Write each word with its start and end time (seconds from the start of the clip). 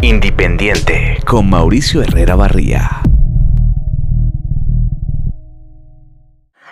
Independiente 0.00 1.18
con 1.26 1.50
Mauricio 1.50 2.02
Herrera 2.02 2.36
Barría. 2.36 3.02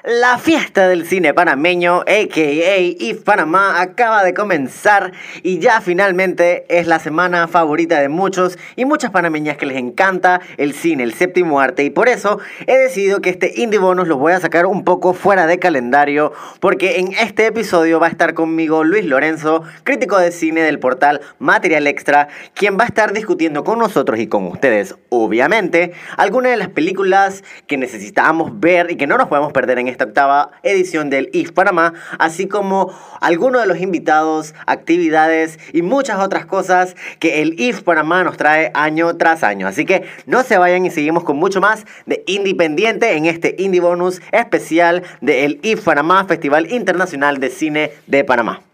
La 0.08 0.38
fiesta 0.38 0.86
del 0.86 1.04
cine 1.04 1.34
panameño, 1.34 2.02
a.k.a. 2.02 2.78
IF 2.78 3.22
Panamá, 3.24 3.80
acaba 3.80 4.22
de 4.22 4.34
comenzar 4.34 5.10
y 5.42 5.58
ya 5.58 5.80
finalmente 5.80 6.64
es 6.68 6.86
la 6.86 7.00
semana 7.00 7.48
favorita 7.48 7.98
de 7.98 8.08
muchos 8.08 8.56
y 8.76 8.84
muchas 8.84 9.10
panameñas 9.10 9.56
que 9.56 9.66
les 9.66 9.76
encanta 9.76 10.40
el 10.58 10.74
cine, 10.74 11.02
el 11.02 11.12
séptimo 11.12 11.58
arte 11.58 11.82
y 11.82 11.90
por 11.90 12.08
eso 12.08 12.38
he 12.68 12.78
decidido 12.78 13.20
que 13.20 13.30
este 13.30 13.60
Indie 13.60 13.80
Bonus 13.80 14.06
lo 14.06 14.16
voy 14.16 14.32
a 14.32 14.38
sacar 14.38 14.66
un 14.66 14.84
poco 14.84 15.12
fuera 15.12 15.48
de 15.48 15.58
calendario 15.58 16.32
porque 16.60 17.00
en 17.00 17.12
este 17.12 17.46
episodio 17.46 17.98
va 17.98 18.06
a 18.06 18.10
estar 18.10 18.34
conmigo 18.34 18.84
Luis 18.84 19.04
Lorenzo, 19.06 19.64
crítico 19.82 20.18
de 20.18 20.30
cine 20.30 20.62
del 20.62 20.78
portal 20.78 21.20
Material 21.40 21.88
Extra, 21.88 22.28
quien 22.54 22.78
va 22.78 22.84
a 22.84 22.86
estar 22.86 23.12
discutiendo 23.12 23.64
con 23.64 23.80
nosotros 23.80 24.20
y 24.20 24.28
con 24.28 24.46
ustedes, 24.46 24.94
obviamente, 25.08 25.94
algunas 26.16 26.52
de 26.52 26.58
las 26.58 26.68
películas 26.68 27.42
que 27.66 27.76
necesitamos 27.76 28.60
ver 28.60 28.92
y 28.92 28.96
que 28.96 29.08
no 29.08 29.18
nos 29.18 29.26
podemos 29.26 29.52
perder 29.52 29.80
en 29.80 29.88
este 29.88 29.95
esta 29.96 30.04
octava 30.04 30.50
edición 30.62 31.10
del 31.10 31.30
IF 31.32 31.52
Panamá, 31.52 31.94
así 32.18 32.46
como 32.46 32.92
algunos 33.20 33.62
de 33.62 33.66
los 33.66 33.80
invitados, 33.80 34.54
actividades 34.66 35.58
y 35.72 35.82
muchas 35.82 36.20
otras 36.20 36.44
cosas 36.44 36.94
que 37.18 37.40
el 37.42 37.58
IF 37.58 37.82
Panamá 37.82 38.22
nos 38.24 38.36
trae 38.36 38.70
año 38.74 39.16
tras 39.16 39.42
año. 39.42 39.66
Así 39.66 39.84
que 39.86 40.04
no 40.26 40.42
se 40.42 40.58
vayan 40.58 40.84
y 40.84 40.90
seguimos 40.90 41.24
con 41.24 41.36
mucho 41.36 41.60
más 41.60 41.86
de 42.04 42.22
Independiente 42.26 43.16
en 43.16 43.26
este 43.26 43.56
Indie 43.58 43.80
Bonus 43.80 44.20
especial 44.32 45.02
del 45.20 45.60
IF 45.62 45.82
Panamá, 45.82 46.24
Festival 46.26 46.70
Internacional 46.70 47.38
de 47.38 47.50
Cine 47.50 47.92
de 48.06 48.24
Panamá. 48.24 48.65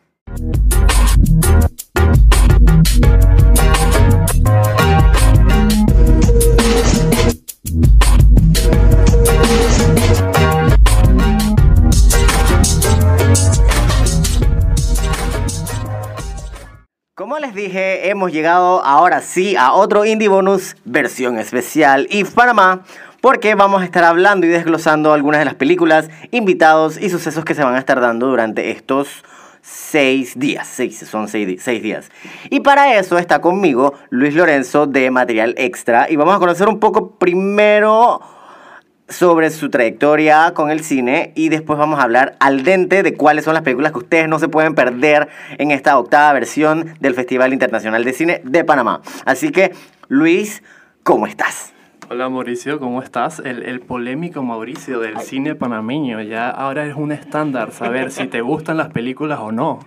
Como 17.33 17.41
les 17.41 17.55
dije, 17.55 18.11
hemos 18.11 18.31
llegado 18.31 18.85
ahora 18.85 19.23
sí 19.23 19.57
a 19.57 19.73
otro 19.73 20.05
Indie 20.05 20.29
Bonus 20.29 20.77
versión 20.85 21.39
especial 21.39 22.07
y 22.11 22.25
Panamá 22.25 22.83
porque 23.23 23.55
vamos 23.55 23.81
a 23.81 23.87
estar 23.87 24.05
hablando 24.05 24.45
y 24.45 24.51
desglosando 24.51 25.15
algunas 25.15 25.39
de 25.39 25.47
las 25.47 25.55
películas, 25.55 26.11
invitados 26.31 27.01
y 27.01 27.09
sucesos 27.09 27.47
que 27.47 27.55
se 27.55 27.65
van 27.65 27.75
a 27.75 27.79
estar 27.79 28.03
dando 28.03 28.27
durante 28.27 28.71
estos 28.71 29.25
seis 29.63 30.39
días. 30.39 30.69
Seis, 30.69 30.99
son 31.11 31.27
seis, 31.27 31.63
seis, 31.63 31.83
días. 31.83 32.11
Y 32.51 32.61
para 32.61 32.99
eso 32.99 33.17
está 33.17 33.41
conmigo 33.41 33.95
Luis 34.11 34.35
Lorenzo 34.35 34.87
de 34.87 35.11
Material 35.11 35.55
Extra 35.57 36.11
y 36.11 36.17
vamos 36.17 36.37
a 36.37 36.39
conocer 36.39 36.69
un 36.69 36.81
poco 36.81 37.13
primero 37.13 38.21
sobre 39.13 39.51
su 39.51 39.71
trayectoria 39.71 40.53
con 40.55 40.71
el 40.71 40.83
cine 40.83 41.33
y 41.35 41.49
después 41.49 41.79
vamos 41.79 42.01
a 42.01 42.05
hablar 42.05 42.37
al 42.41 42.65
dente 42.65 43.03
de 43.03 43.15
cuáles 43.15 43.45
son 43.45 43.55
las 43.55 43.63
películas 43.63 43.93
que 43.93 43.99
ustedes 43.99 44.29
no 44.29 44.39
se 44.39 44.49
pueden 44.49 44.75
perder 44.75 45.29
en 45.59 45.71
esta 45.71 45.99
octava 45.99 46.33
versión 46.33 46.95
del 47.01 47.15
Festival 47.15 47.53
Internacional 47.53 48.05
de 48.05 48.13
Cine 48.13 48.41
de 48.45 48.65
Panamá. 48.65 49.03
Así 49.25 49.51
que, 49.51 49.73
Luis, 50.09 50.63
¿cómo 51.03 51.27
estás? 51.27 51.73
Hola 52.11 52.29
Mauricio, 52.29 52.79
¿cómo 52.79 53.03
estás? 53.03 53.41
El, 53.45 53.81
polémico 53.81 54.43
Mauricio 54.43 55.01
del 55.01 55.19
cine 55.21 55.55
panameño. 55.55 56.21
Ya 56.21 56.51
ahora 56.51 56.87
es 56.87 56.95
un 56.95 57.13
estándar 57.13 57.73
saber 57.73 58.11
si 58.11 58.27
te 58.27 58.41
gustan 58.41 58.77
las 58.77 58.91
películas 58.91 59.39
o 59.41 59.53
no. 59.53 59.81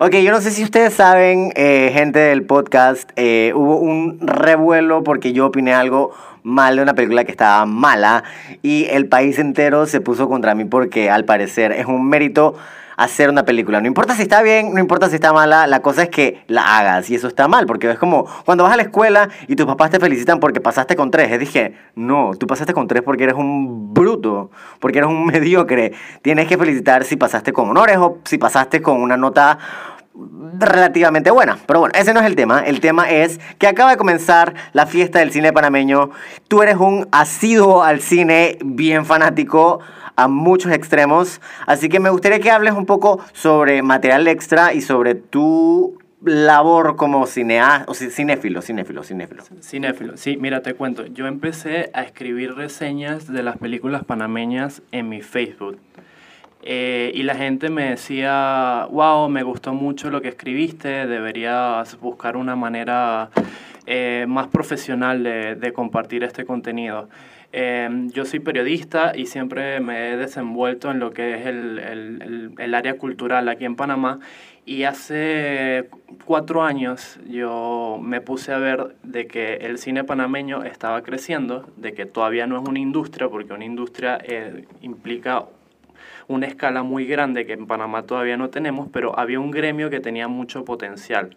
Ok, 0.00 0.16
yo 0.16 0.32
no 0.32 0.40
sé 0.40 0.50
si 0.50 0.64
ustedes 0.64 0.92
saben, 0.92 1.52
eh, 1.54 1.90
gente 1.94 2.18
del 2.18 2.42
podcast, 2.42 3.10
eh, 3.14 3.52
hubo 3.54 3.78
un 3.78 4.18
revuelo 4.20 5.04
porque 5.04 5.32
yo 5.32 5.46
opiné 5.46 5.72
algo 5.72 6.12
mal 6.44 6.76
de 6.76 6.82
una 6.82 6.94
película 6.94 7.24
que 7.24 7.32
estaba 7.32 7.66
mala 7.66 8.22
y 8.62 8.84
el 8.90 9.08
país 9.08 9.38
entero 9.38 9.86
se 9.86 10.00
puso 10.00 10.28
contra 10.28 10.54
mí 10.54 10.64
porque 10.66 11.10
al 11.10 11.24
parecer 11.24 11.72
es 11.72 11.86
un 11.86 12.08
mérito 12.08 12.54
hacer 12.96 13.28
una 13.28 13.44
película. 13.44 13.80
No 13.80 13.88
importa 13.88 14.14
si 14.14 14.22
está 14.22 14.42
bien, 14.42 14.72
no 14.72 14.80
importa 14.80 15.08
si 15.08 15.16
está 15.16 15.32
mala, 15.32 15.66
la 15.66 15.82
cosa 15.82 16.04
es 16.04 16.10
que 16.10 16.44
la 16.46 16.78
hagas 16.78 17.10
y 17.10 17.14
eso 17.14 17.28
está 17.28 17.48
mal, 17.48 17.66
porque 17.66 17.90
es 17.90 17.98
como 17.98 18.26
cuando 18.44 18.64
vas 18.64 18.72
a 18.72 18.76
la 18.76 18.82
escuela 18.82 19.30
y 19.48 19.56
tus 19.56 19.66
papás 19.66 19.90
te 19.90 19.98
felicitan 19.98 20.38
porque 20.38 20.60
pasaste 20.60 20.96
con 20.96 21.10
tres. 21.10 21.36
dije, 21.38 21.74
no, 21.94 22.32
tú 22.38 22.46
pasaste 22.46 22.72
con 22.72 22.86
tres 22.86 23.02
porque 23.02 23.24
eres 23.24 23.36
un 23.36 23.92
bruto, 23.92 24.50
porque 24.80 24.98
eres 24.98 25.10
un 25.10 25.26
mediocre. 25.26 25.92
Tienes 26.22 26.46
que 26.46 26.58
felicitar 26.58 27.04
si 27.04 27.16
pasaste 27.16 27.52
con 27.52 27.68
honores 27.68 27.96
o 27.98 28.18
si 28.24 28.38
pasaste 28.38 28.82
con 28.82 29.00
una 29.00 29.16
nota 29.16 29.58
relativamente 30.58 31.30
buena. 31.30 31.58
Pero 31.66 31.80
bueno, 31.80 31.94
ese 31.98 32.14
no 32.14 32.20
es 32.20 32.26
el 32.26 32.36
tema. 32.36 32.60
El 32.60 32.80
tema 32.80 33.10
es 33.10 33.40
que 33.58 33.66
acaba 33.66 33.90
de 33.90 33.96
comenzar 33.96 34.54
la 34.72 34.86
fiesta 34.86 35.18
del 35.18 35.32
cine 35.32 35.52
panameño. 35.52 36.10
Tú 36.48 36.62
eres 36.62 36.76
un 36.76 37.08
asiduo 37.12 37.82
al 37.82 38.00
cine, 38.00 38.58
bien 38.64 39.04
fanático 39.04 39.80
a 40.16 40.28
muchos 40.28 40.72
extremos. 40.72 41.40
Así 41.66 41.88
que 41.88 42.00
me 42.00 42.10
gustaría 42.10 42.40
que 42.40 42.50
hables 42.50 42.74
un 42.74 42.86
poco 42.86 43.20
sobre 43.32 43.82
material 43.82 44.26
extra 44.28 44.72
y 44.72 44.80
sobre 44.80 45.14
tu 45.14 45.98
labor 46.24 46.96
como 46.96 47.26
cineasta, 47.26 47.84
o 47.90 47.94
cinéfilo, 47.94 48.62
cinéfilo, 48.62 49.02
cinéfilo. 49.02 49.42
Cinéfilo, 49.60 50.16
sí, 50.16 50.38
mira, 50.38 50.62
te 50.62 50.74
cuento. 50.74 51.04
Yo 51.06 51.26
empecé 51.26 51.90
a 51.92 52.02
escribir 52.02 52.54
reseñas 52.54 53.30
de 53.30 53.42
las 53.42 53.58
películas 53.58 54.04
panameñas 54.04 54.82
en 54.90 55.08
mi 55.08 55.20
Facebook. 55.20 55.78
Eh, 56.66 57.12
y 57.14 57.24
la 57.24 57.34
gente 57.34 57.68
me 57.68 57.90
decía, 57.90 58.88
wow, 58.90 59.28
me 59.28 59.42
gustó 59.42 59.74
mucho 59.74 60.08
lo 60.08 60.22
que 60.22 60.28
escribiste, 60.28 61.06
deberías 61.06 62.00
buscar 62.00 62.38
una 62.38 62.56
manera 62.56 63.28
eh, 63.84 64.24
más 64.26 64.48
profesional 64.48 65.22
de, 65.22 65.56
de, 65.56 65.72
compartir 65.74 66.24
este 66.24 66.46
contenido. 66.46 67.10
Eh, 67.52 68.08
yo 68.14 68.24
soy 68.24 68.40
periodista 68.40 69.12
y 69.14 69.26
siempre 69.26 69.78
me 69.80 70.12
he 70.12 70.16
desenvuelto 70.16 70.90
en 70.90 71.00
lo 71.00 71.10
que 71.10 71.34
es 71.34 71.46
el, 71.46 71.78
el, 71.78 72.54
el, 72.56 72.74
área 72.74 72.96
cultural 72.96 73.46
aquí 73.50 73.66
en 73.66 73.76
Panamá 73.76 74.20
y 74.64 74.84
hace 74.84 75.90
cuatro 76.24 76.64
años 76.64 77.20
yo 77.28 78.00
me 78.02 78.22
puse 78.22 78.54
a 78.54 78.58
ver 78.58 78.96
de 79.02 79.26
que 79.26 79.56
el 79.56 79.76
cine 79.76 80.02
panameño 80.02 80.64
estaba 80.64 81.02
creciendo, 81.02 81.68
de 81.76 81.92
que 81.92 82.06
todavía 82.06 82.46
no 82.46 82.60
es 82.60 82.66
una 82.66 82.78
industria, 82.78 83.28
porque 83.28 83.52
una 83.52 83.66
industria 83.66 84.18
implica 84.80 85.44
una 86.28 86.46
escala 86.46 86.82
muy 86.82 87.06
grande 87.06 87.46
que 87.46 87.52
en 87.52 87.66
Panamá 87.66 88.02
todavía 88.04 88.36
no 88.36 88.50
tenemos, 88.50 88.88
pero 88.92 89.18
había 89.18 89.40
un 89.40 89.50
gremio 89.50 89.90
que 89.90 90.00
tenía 90.00 90.28
mucho 90.28 90.64
potencial. 90.64 91.36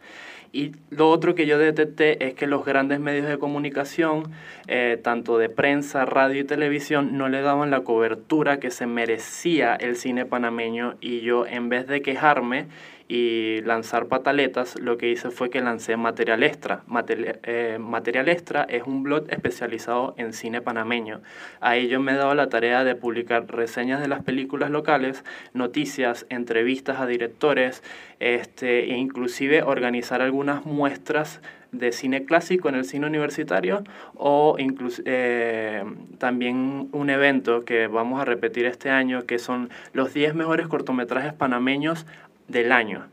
Y 0.54 0.72
lo 0.90 1.10
otro 1.10 1.36
que 1.36 1.46
yo 1.46 1.58
detecté 1.58 2.26
es 2.26 2.34
que 2.34 2.48
los 2.48 2.66
grandes 2.66 3.00
medios 3.00 3.28
de 3.28 3.38
comunicación, 3.38 4.32
eh, 4.68 5.00
tanto 5.04 5.38
de 5.38 5.50
prensa, 5.50 6.06
radio 6.06 6.42
y 6.42 6.46
televisión, 6.46 7.18
no 7.18 7.28
le 7.28 7.42
daban 7.42 7.70
la 7.70 7.82
cobertura 7.82 8.60
que 8.60 8.72
se 8.72 8.88
merecía 8.88 9.76
el 9.76 9.98
cine 9.98 10.26
panameño 10.26 10.96
y 11.02 11.20
yo 11.20 11.46
en 11.46 11.70
vez 11.70 11.88
de 11.88 12.02
quejarme, 12.02 12.68
y 13.08 13.62
lanzar 13.62 14.08
pataletas, 14.08 14.78
lo 14.80 14.98
que 14.98 15.10
hice 15.10 15.32
fue 15.32 15.50
que 15.50 15.62
lancé 15.62 15.96
Material 15.96 16.44
Extra. 16.44 16.84
Eh, 17.08 17.78
Material, 17.80 18.28
Extra 18.28 18.64
es 18.64 18.84
un 18.84 19.04
blog 19.04 19.26
especializado 19.30 20.14
en 20.18 20.34
cine 20.34 20.62
panameño. 20.62 21.22
Ahí 21.62 21.88
yo 21.88 22.02
me 22.02 22.12
he 22.12 22.16
dado 22.16 22.36
la 22.36 22.50
tarea 22.50 22.84
de 22.84 22.96
publicar 22.96 23.48
reseñas 23.48 24.02
de 24.02 24.10
las 24.10 24.24
películas 24.24 24.72
locales, 24.72 25.24
noticias, 25.54 26.26
entrevistas 26.30 27.00
a 27.00 27.08
directores, 27.08 27.82
este, 28.20 28.92
e 28.92 28.98
inclusive 28.98 29.64
organizar 29.64 30.22
algunas 30.22 30.66
muestras 30.66 31.40
de 31.72 31.92
cine 31.92 32.26
clásico 32.26 32.70
en 32.70 32.76
el 32.76 32.86
cine 32.86 33.08
universitario 33.08 33.84
o 34.16 34.56
incluso 34.58 35.02
eh, 35.06 35.84
también 36.18 36.90
un 36.92 37.10
evento 37.10 37.66
que 37.66 37.88
vamos 37.88 38.22
a 38.22 38.26
repetir 38.26 38.66
este 38.66 38.90
año 38.90 39.26
que 39.26 39.38
son 39.40 39.70
los 39.94 40.14
10 40.14 40.34
mejores 40.36 40.68
cortometrajes 40.68 41.34
panameños 41.34 42.06
del 42.48 42.72
año. 42.72 43.08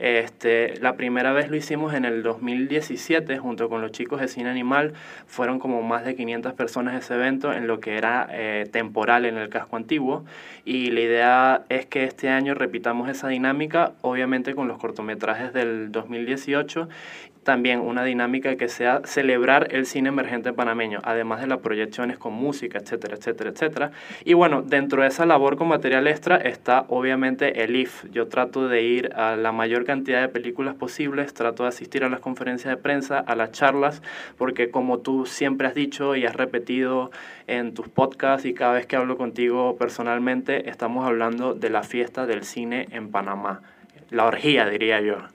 Este, 0.00 0.76
la 0.80 0.96
primera 0.96 1.32
vez 1.32 1.50
lo 1.50 1.56
hicimos 1.56 1.94
en 1.94 2.04
el 2.04 2.24
2017 2.24 3.38
junto 3.38 3.68
con 3.68 3.80
los 3.80 3.92
chicos 3.92 4.20
de 4.20 4.28
Cine 4.28 4.50
Animal. 4.50 4.92
Fueron 5.26 5.60
como 5.60 5.82
más 5.82 6.04
de 6.04 6.16
500 6.16 6.52
personas 6.54 7.02
ese 7.02 7.14
evento 7.14 7.52
en 7.52 7.68
lo 7.68 7.78
que 7.78 7.96
era 7.96 8.26
eh, 8.30 8.68
temporal 8.70 9.24
en 9.24 9.36
el 9.38 9.48
casco 9.48 9.76
antiguo. 9.76 10.24
Y 10.64 10.90
la 10.90 11.00
idea 11.00 11.64
es 11.68 11.86
que 11.86 12.04
este 12.04 12.28
año 12.28 12.54
repitamos 12.54 13.08
esa 13.08 13.28
dinámica, 13.28 13.92
obviamente 14.02 14.54
con 14.54 14.66
los 14.66 14.78
cortometrajes 14.78 15.52
del 15.52 15.92
2018 15.92 16.88
también 17.44 17.80
una 17.80 18.04
dinámica 18.04 18.56
que 18.56 18.68
sea 18.68 19.02
celebrar 19.04 19.68
el 19.70 19.86
cine 19.86 20.08
emergente 20.08 20.52
panameño, 20.52 21.00
además 21.04 21.40
de 21.40 21.46
las 21.46 21.58
proyecciones 21.58 22.18
con 22.18 22.32
música, 22.32 22.78
etcétera, 22.78 23.16
etcétera, 23.16 23.50
etcétera. 23.50 23.90
Y 24.24 24.34
bueno, 24.34 24.62
dentro 24.62 25.02
de 25.02 25.08
esa 25.08 25.26
labor 25.26 25.56
con 25.56 25.68
material 25.68 26.06
extra 26.06 26.36
está 26.36 26.86
obviamente 26.88 27.62
el 27.62 27.76
IF. 27.76 28.04
Yo 28.10 28.28
trato 28.28 28.68
de 28.68 28.82
ir 28.82 29.12
a 29.14 29.36
la 29.36 29.52
mayor 29.52 29.84
cantidad 29.84 30.20
de 30.20 30.28
películas 30.28 30.74
posibles, 30.74 31.34
trato 31.34 31.62
de 31.62 31.68
asistir 31.68 32.04
a 32.04 32.08
las 32.08 32.20
conferencias 32.20 32.74
de 32.74 32.82
prensa, 32.82 33.18
a 33.18 33.36
las 33.36 33.52
charlas, 33.52 34.02
porque 34.36 34.70
como 34.70 34.98
tú 34.98 35.26
siempre 35.26 35.68
has 35.68 35.74
dicho 35.74 36.16
y 36.16 36.26
has 36.26 36.34
repetido 36.34 37.10
en 37.46 37.74
tus 37.74 37.88
podcasts 37.88 38.46
y 38.46 38.54
cada 38.54 38.72
vez 38.72 38.86
que 38.86 38.96
hablo 38.96 39.16
contigo 39.16 39.76
personalmente, 39.76 40.68
estamos 40.68 41.06
hablando 41.06 41.54
de 41.54 41.70
la 41.70 41.82
fiesta 41.82 42.26
del 42.26 42.44
cine 42.44 42.88
en 42.90 43.10
Panamá. 43.10 43.62
La 44.10 44.26
orgía, 44.26 44.68
diría 44.68 45.00
yo. 45.00 45.33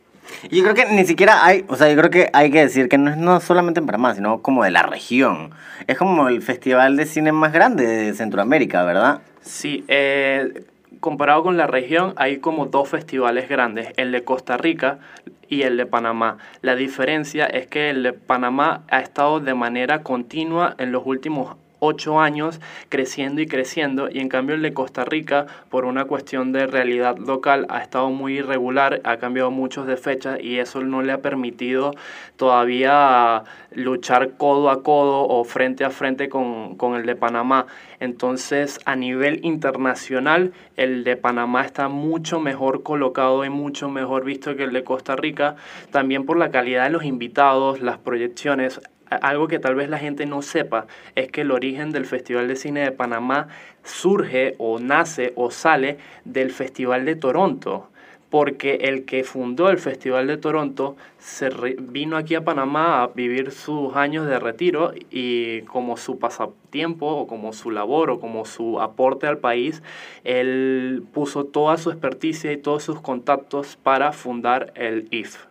Yo 0.51 0.63
creo 0.63 0.75
que 0.75 0.86
ni 0.86 1.06
siquiera 1.06 1.45
hay, 1.45 1.66
o 1.68 1.75
sea, 1.75 1.89
yo 1.89 1.98
creo 1.98 2.10
que 2.10 2.30
hay 2.33 2.51
que 2.51 2.62
decir 2.62 2.88
que 2.89 2.98
no 2.98 3.12
es 3.12 3.18
no 3.18 3.39
solamente 3.39 3.80
en 3.80 3.86
Panamá, 3.86 4.16
sino 4.16 4.42
como 4.42 4.63
de 4.63 4.71
la 4.71 4.83
región. 4.83 5.51
Es 5.88 5.98
como 5.98 6.27
el 6.27 6.42
festival 6.42 6.95
de 6.98 7.06
cine 7.06 7.31
más 7.31 7.51
grande 7.51 7.86
de 7.86 8.13
Centroamérica, 8.13 8.83
¿verdad? 8.83 9.21
Sí, 9.42 9.83
eh, 9.88 10.63
comparado 11.00 11.44
con 11.44 11.57
la 11.57 11.68
región, 11.68 12.13
hay 12.18 12.38
como 12.38 12.66
dos 12.68 12.89
festivales 12.89 13.50
grandes, 13.50 13.89
el 13.98 14.12
de 14.12 14.24
Costa 14.24 14.57
Rica 14.57 15.00
y 15.48 15.63
el 15.63 15.77
de 15.77 15.86
Panamá. 15.86 16.38
La 16.62 16.75
diferencia 16.75 17.45
es 17.45 17.68
que 17.68 17.89
el 17.89 18.04
de 18.04 18.13
Panamá 18.13 18.83
ha 18.89 19.00
estado 19.00 19.39
de 19.39 19.54
manera 19.54 20.04
continua 20.04 20.75
en 20.77 20.92
los 20.92 21.04
últimos 21.06 21.56
ocho 21.79 22.19
años 22.19 22.59
creciendo 22.89 23.41
y 23.41 23.47
creciendo 23.47 24.09
y 24.09 24.19
en 24.19 24.29
cambio 24.29 24.55
el 24.55 24.61
de 24.61 24.73
Costa 24.73 25.05
Rica 25.05 25.47
por 25.69 25.85
una 25.85 26.05
cuestión 26.05 26.51
de 26.51 26.67
realidad 26.67 27.17
local 27.17 27.65
ha 27.69 27.81
estado 27.81 28.09
muy 28.09 28.39
irregular, 28.39 29.01
ha 29.03 29.17
cambiado 29.17 29.51
muchos 29.51 29.87
de 29.87 29.97
fechas 29.97 30.39
y 30.41 30.59
eso 30.59 30.81
no 30.81 31.01
le 31.01 31.11
ha 31.11 31.21
permitido 31.21 31.93
todavía 32.37 33.43
luchar 33.71 34.31
codo 34.37 34.69
a 34.69 34.83
codo 34.83 35.27
o 35.27 35.43
frente 35.43 35.83
a 35.85 35.89
frente 35.89 36.29
con, 36.29 36.75
con 36.75 36.95
el 36.95 37.05
de 37.05 37.15
Panamá. 37.15 37.67
Entonces 37.99 38.79
a 38.85 38.95
nivel 38.95 39.39
internacional 39.43 40.53
el 40.77 41.03
de 41.03 41.17
Panamá 41.17 41.65
está 41.65 41.89
mucho 41.89 42.39
mejor 42.39 42.83
colocado 42.83 43.43
y 43.45 43.49
mucho 43.49 43.89
mejor 43.89 44.23
visto 44.23 44.55
que 44.55 44.63
el 44.63 44.73
de 44.73 44.83
Costa 44.83 45.15
Rica, 45.15 45.55
también 45.91 46.25
por 46.25 46.37
la 46.37 46.51
calidad 46.51 46.85
de 46.85 46.89
los 46.89 47.03
invitados, 47.03 47.81
las 47.81 47.97
proyecciones 47.97 48.81
algo 49.09 49.47
que 49.47 49.59
tal 49.59 49.75
vez 49.75 49.89
la 49.89 49.97
gente 49.97 50.25
no 50.25 50.41
sepa 50.41 50.88
es 51.15 51.31
que 51.31 51.41
el 51.41 51.51
origen 51.51 51.91
del 51.91 52.06
Festival 52.06 52.47
de 52.47 52.56
Cine 52.56 52.81
de 52.81 52.91
Panamá 52.91 53.47
surge 53.83 54.56
o 54.57 54.79
nace 54.79 55.33
o 55.35 55.51
sale 55.51 55.97
del 56.25 56.51
Festival 56.51 57.06
de 57.06 57.15
Toronto, 57.15 57.89
porque 58.29 58.75
el 58.81 59.06
que 59.06 59.23
fundó 59.23 59.69
el 59.69 59.79
Festival 59.79 60.27
de 60.27 60.38
Toronto 60.38 60.95
se 61.17 61.50
vino 61.79 62.15
aquí 62.17 62.35
a 62.35 62.44
Panamá 62.44 63.01
a 63.01 63.07
vivir 63.07 63.51
sus 63.51 63.95
años 63.95 64.27
de 64.27 64.39
retiro 64.39 64.94
y 65.09 65.61
como 65.63 65.97
su 65.97 66.19
pasatiempo 66.19 67.07
o 67.07 67.27
como 67.27 67.53
su 67.53 67.71
labor 67.71 68.11
o 68.11 68.19
como 68.19 68.45
su 68.45 68.79
aporte 68.79 69.25
al 69.25 69.39
país, 69.39 69.81
él 70.23 71.03
puso 71.11 71.45
toda 71.45 71.77
su 71.77 71.89
experticia 71.89 72.51
y 72.51 72.57
todos 72.57 72.83
sus 72.83 73.01
contactos 73.01 73.77
para 73.81 74.11
fundar 74.11 74.71
el 74.75 75.07
IF. 75.09 75.48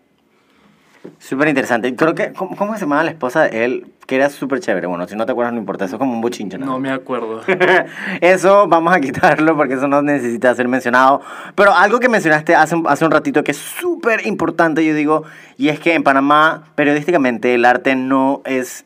Súper 1.19 1.49
interesante. 1.49 1.95
Creo 1.95 2.15
que, 2.15 2.33
¿cómo, 2.33 2.57
¿cómo, 2.57 2.75
se 2.75 2.81
llamaba 2.81 3.05
la 3.05 3.11
esposa 3.11 3.43
de 3.43 3.65
él? 3.65 3.87
Que 4.07 4.17
era 4.17 4.31
súper 4.31 4.61
chévere. 4.61 4.87
Bueno, 4.87 5.07
si 5.07 5.17
no 5.17 5.27
te 5.27 5.33
acuerdas, 5.33 5.53
no 5.53 5.59
importa. 5.59 5.85
Eso 5.85 5.97
es 5.97 5.99
como 5.99 6.13
un 6.13 6.21
bochinche, 6.21 6.59
¿no? 6.59 6.67
No 6.67 6.79
me 6.79 6.91
acuerdo. 6.91 7.43
eso 8.21 8.67
vamos 8.69 8.95
a 8.95 9.01
quitarlo 9.01 9.57
porque 9.57 9.75
eso 9.75 9.89
no 9.89 10.03
necesita 10.03 10.55
ser 10.55 10.69
mencionado. 10.69 11.21
Pero 11.55 11.75
algo 11.75 12.01
que 12.01 12.09
mencionaste 12.09 12.55
hace, 12.55 12.77
hace 12.87 13.05
un 13.05 13.11
ratito 13.11 13.45
que 13.45 13.53
es 13.53 13.59
súper 13.59 14.27
importante, 14.27 14.85
yo 14.85 14.95
digo, 14.95 15.25
y 15.57 15.69
es 15.69 15.81
que 15.81 15.95
en 15.95 16.03
Panamá, 16.03 16.65
periodísticamente, 16.75 17.55
el 17.55 17.65
arte 17.65 17.95
no 17.97 18.43
es 18.45 18.85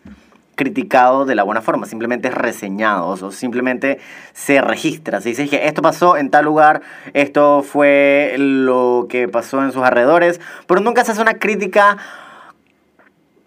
criticado 0.62 1.24
de 1.24 1.34
la 1.34 1.42
buena 1.42 1.60
forma, 1.60 1.86
simplemente 1.86 2.28
es 2.28 2.34
reseñado, 2.34 3.08
o 3.08 3.32
simplemente 3.32 3.98
se 4.32 4.60
registra, 4.60 5.20
se 5.20 5.30
dice 5.30 5.48
que 5.48 5.66
esto 5.66 5.82
pasó 5.82 6.16
en 6.16 6.30
tal 6.30 6.44
lugar, 6.44 6.82
esto 7.14 7.64
fue 7.64 8.36
lo 8.38 9.06
que 9.08 9.26
pasó 9.26 9.62
en 9.62 9.72
sus 9.72 9.82
alrededores, 9.82 10.40
pero 10.68 10.80
nunca 10.80 11.04
se 11.04 11.12
hace 11.12 11.20
una 11.20 11.34
crítica 11.34 11.96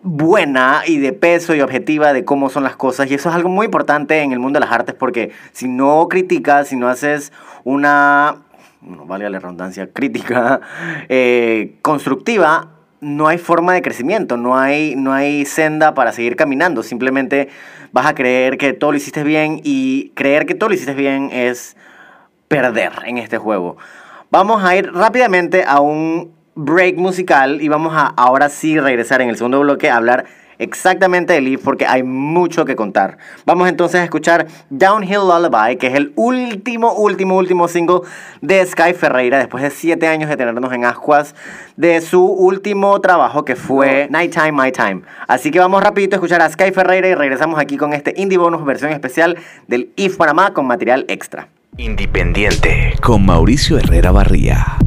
buena 0.02 0.82
y 0.86 1.00
de 1.00 1.14
peso 1.14 1.56
y 1.56 1.62
objetiva 1.62 2.12
de 2.12 2.26
cómo 2.26 2.50
son 2.50 2.64
las 2.64 2.76
cosas. 2.76 3.10
Y 3.10 3.16
eso 3.16 3.30
es 3.30 3.36
algo 3.36 3.50
muy 3.50 3.66
importante 3.66 4.22
en 4.22 4.34
el 4.34 4.40
mundo 4.40 4.60
de 4.60 4.66
las 4.66 4.74
artes 4.74 4.94
porque 4.94 5.32
si 5.54 5.68
no 5.68 6.08
criticas, 6.10 6.68
si 6.68 6.76
no 6.76 6.90
haces 6.90 7.32
una, 7.64 8.44
no 8.82 9.06
vale 9.06 9.30
la 9.30 9.40
redundancia, 9.40 9.92
crítica 9.92 10.60
eh, 11.10 11.78
constructiva, 11.82 12.75
no 13.02 13.28
hay 13.28 13.38
forma 13.38 13.74
de 13.74 13.82
crecimiento, 13.82 14.38
no 14.38 14.58
hay, 14.58 14.96
no 14.96 15.14
hay 15.14 15.46
senda 15.46 15.94
para 15.94 16.12
seguir 16.12 16.36
caminando. 16.36 16.84
Simplemente 16.84 17.50
vas 17.92 18.06
a 18.06 18.16
creer 18.16 18.58
que 18.58 18.74
todo 18.74 18.92
lo 18.92 18.98
hiciste 18.98 19.24
bien 19.24 19.62
y 19.64 20.12
creer 20.16 20.46
que 20.46 20.56
todo 20.56 20.70
lo 20.70 20.76
hiciste 20.76 20.94
bien 20.94 21.30
es 21.32 21.76
perder 22.48 22.94
en 23.06 23.18
este 23.18 23.38
juego. 23.38 23.78
Vamos 24.32 24.64
a 24.64 24.76
ir 24.76 24.92
rápidamente 24.92 25.64
a 25.66 25.80
un 25.80 26.34
break 26.56 26.98
musical 26.98 27.62
y 27.62 27.68
vamos 27.68 27.94
a 27.96 28.08
ahora 28.08 28.50
sí 28.50 28.80
regresar 28.80 29.22
en 29.22 29.30
el 29.30 29.38
segundo 29.38 29.60
bloque 29.60 29.90
a 29.90 29.98
hablar 29.98 30.26
exactamente 30.60 31.34
de 31.34 31.42
Leaf 31.42 31.62
porque 31.64 31.86
hay 31.86 32.04
mucho 32.04 32.66
que 32.66 32.76
contar. 32.76 33.18
Vamos 33.46 33.70
entonces 33.70 34.02
a 34.02 34.04
escuchar 34.04 34.48
Downhill 34.70 35.20
Lullaby, 35.20 35.78
que 35.78 35.88
es 35.88 35.96
el 35.96 36.14
último, 36.16 36.94
último, 36.94 37.38
último 37.38 37.68
single 37.68 38.02
de 38.42 38.66
Sky 38.66 38.94
Ferreira 38.94 39.38
después 39.38 39.64
de 39.64 39.70
siete 39.70 40.08
años 40.08 40.30
de 40.30 40.38
tenernos 40.38 40.72
en 40.74 40.86
ascuas 40.86 41.36
de 41.76 42.02
su 42.02 42.24
último 42.26 43.00
trabajo 43.02 43.46
que 43.46 43.56
fue 43.56 44.08
Nighttime 44.10 44.52
My 44.52 44.72
Time. 44.72 45.02
Así 45.28 45.52
que 45.52 45.60
vamos 45.60 45.84
rapidito 45.84 46.16
a 46.16 46.18
escuchar 46.18 46.42
a 46.42 46.50
Sky 46.50 46.72
Ferreira 46.72 47.08
y 47.08 47.16
regresamos 47.16 47.60
aquí 47.60 47.78
con 47.78 47.94
este 47.94 48.14
Indie 48.18 48.38
Bonus 48.38 48.66
versión 48.66 48.92
especial 48.92 49.38
del 49.68 49.92
If 49.96 50.18
Panamá 50.18 50.54
con 50.54 50.68
material 50.68 51.06
extra. 51.08 51.48
Independiente 51.78 52.94
con 53.02 53.26
Mauricio 53.26 53.78
Herrera 53.78 54.12
Barría. 54.12 54.78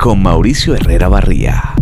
Con 0.00 0.22
Mauricio 0.22 0.74
Herrera 0.74 1.08
Barría. 1.10 1.74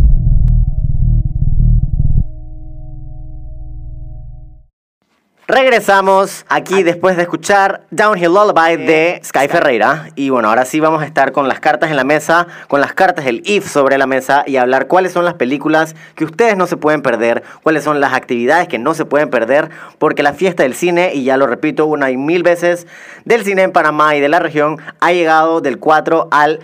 Regresamos 5.47 6.45
aquí 6.49 6.83
después 6.83 7.17
de 7.17 7.23
escuchar 7.23 7.83
Downhill 7.93 8.27
Lullaby 8.29 8.77
de 8.85 9.21
Sky 9.25 9.47
Ferreira. 9.49 10.11
Y 10.17 10.31
bueno, 10.31 10.49
ahora 10.49 10.65
sí 10.65 10.81
vamos 10.81 11.01
a 11.01 11.07
estar 11.07 11.31
con 11.31 11.47
las 11.47 11.61
cartas 11.61 11.91
en 11.91 11.97
la 11.97 12.03
mesa, 12.03 12.49
con 12.67 12.81
las 12.81 12.93
cartas 12.93 13.25
del 13.25 13.41
IF 13.47 13.71
sobre 13.71 13.97
la 13.99 14.09
mesa 14.09 14.43
y 14.47 14.57
hablar 14.57 14.89
cuáles 14.89 15.13
son 15.13 15.25
las 15.25 15.35
películas 15.35 15.95
que 16.17 16.25
ustedes 16.25 16.57
no 16.57 16.67
se 16.67 16.77
pueden 16.77 17.03
perder, 17.03 17.45
cuáles 17.63 17.85
son 17.85 18.01
las 18.01 18.15
actividades 18.15 18.67
que 18.67 18.81
no 18.81 18.95
se 18.95 19.05
pueden 19.05 19.31
perder, 19.31 19.71
porque 19.99 20.25
la 20.25 20.33
fiesta 20.33 20.65
del 20.65 20.75
cine, 20.75 21.15
y 21.15 21.23
ya 21.23 21.37
lo 21.37 21.47
repito 21.47 21.87
una 21.87 22.11
y 22.11 22.17
mil 22.17 22.43
veces, 22.43 22.89
del 23.25 23.45
cine 23.45 23.63
en 23.63 23.71
Panamá 23.71 24.17
y 24.17 24.21
de 24.21 24.29
la 24.29 24.41
región 24.41 24.79
ha 24.99 25.13
llegado 25.13 25.61
del 25.61 25.79
4 25.79 26.29
al 26.33 26.59